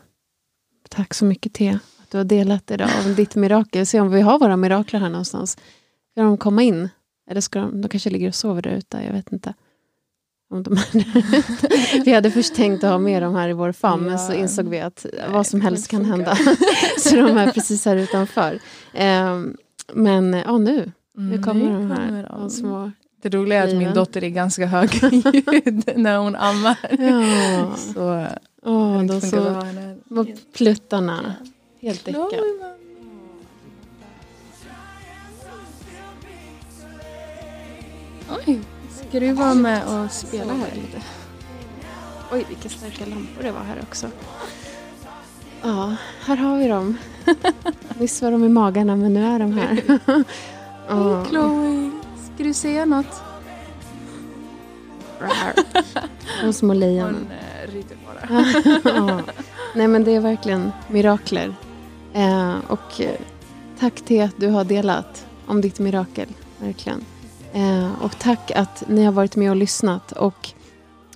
[0.88, 1.78] Tack så mycket Thea,
[2.10, 3.86] du har delat idag om ditt mirakel.
[3.86, 5.58] Se om vi har våra mirakler här någonstans.
[6.12, 6.88] Ska de komma in?
[7.30, 9.54] Eller ska de, de kanske ligger och sover där ute, jag vet inte.
[10.50, 10.76] Om de
[12.04, 14.36] vi hade först tänkt att ha med dem här i vår famn, men så Ja.
[14.36, 16.36] insåg vi att Nej, vad som helst kan hända.
[16.98, 18.58] så de är precis här utanför.
[18.94, 19.56] Ehm,
[19.94, 22.28] men ja, nu, nu kommer de här.
[22.38, 22.50] de.
[22.50, 22.90] Små.
[23.22, 24.90] Det roliga är att min dotter är ganska hög
[25.34, 26.76] ljud när hon ammar.
[26.98, 28.26] Ja, Så
[29.00, 29.62] det de så
[30.56, 31.34] pluttarna.
[31.84, 32.42] Helt däckade.
[38.46, 38.60] Oj,
[38.90, 41.02] ska du vara med och spela här lite?
[42.32, 44.10] Oj, vilka starka lampor det var här också.
[45.62, 46.98] Ja, här har vi dem.
[47.98, 49.98] Nyss var de i magarna, men nu är de här.
[50.88, 51.24] Ja.
[51.24, 51.90] Chloe,
[52.34, 53.22] ska du säga något?
[56.42, 57.14] De små lejonen.
[57.14, 59.22] Hon eh, rider bara.
[59.74, 61.54] Nej men det är verkligen mirakler.
[62.14, 63.20] Eh, och eh,
[63.78, 66.28] tack till att du har delat om ditt mirakel.
[66.58, 67.04] Verkligen.
[67.52, 70.12] Eh, och tack att ni har varit med och lyssnat.
[70.12, 70.50] Och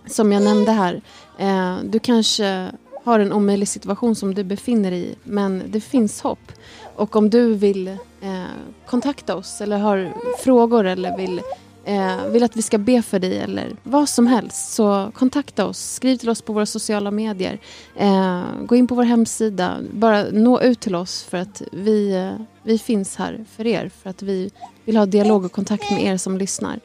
[0.06, 1.02] som jag nämnde här,
[1.38, 2.70] eh, du kanske
[3.04, 6.52] har en omöjlig situation som du befinner dig i, men det finns hopp.
[6.96, 8.42] Och om du vill eh,
[8.86, 11.40] kontakta oss eller har frågor eller vill
[11.88, 15.92] eh, vill att vi ska be för dig eller vad som helst så kontakta oss.
[15.92, 17.58] Skriv till oss på våra sociala medier.
[17.96, 19.78] Eh, gå in på vår hemsida.
[19.92, 22.32] Bara nå ut till oss för att vi, eh,
[22.68, 23.90] vi finns här för er.
[24.02, 24.50] För att vi
[24.84, 26.80] vill ha dialog och kontakt med er som lyssnar.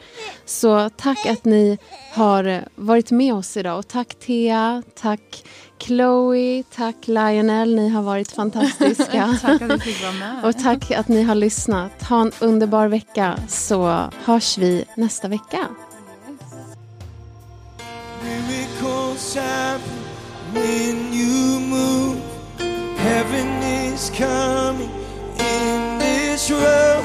[0.46, 1.78] Så tack att ni
[2.14, 3.80] har eh, varit med oss idag.
[3.80, 5.44] Och tack Thea, tack
[5.80, 7.76] Chloe, tack Lionel.
[7.76, 9.38] Ni har varit fantastiska.
[9.42, 10.46] Tack att fick vara med.
[10.46, 12.04] Och tack att ni har lyssnat.
[12.04, 15.68] Ha en underbar vecka så hörs vi nästa vecka.
[18.24, 20.04] Miracles happen
[20.54, 22.22] when you move.
[22.98, 25.03] Heaven is coming
[26.50, 27.02] natural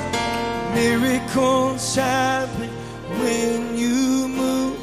[0.74, 2.68] miracles happen
[3.20, 4.76] when you move.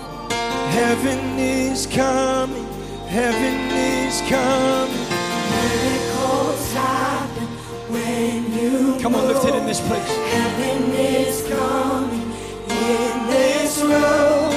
[0.72, 2.66] Heaven is coming,
[3.06, 5.08] heaven is coming.
[5.52, 7.48] Miracles happen
[7.92, 9.02] when you move.
[9.02, 10.08] Come on, lift it in this place.
[10.08, 12.32] Heaven is coming
[12.70, 14.54] in this room.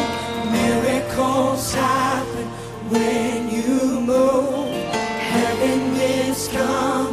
[0.53, 2.47] Miracles happen
[2.89, 4.73] when you move.
[4.93, 7.08] Heaven is coming.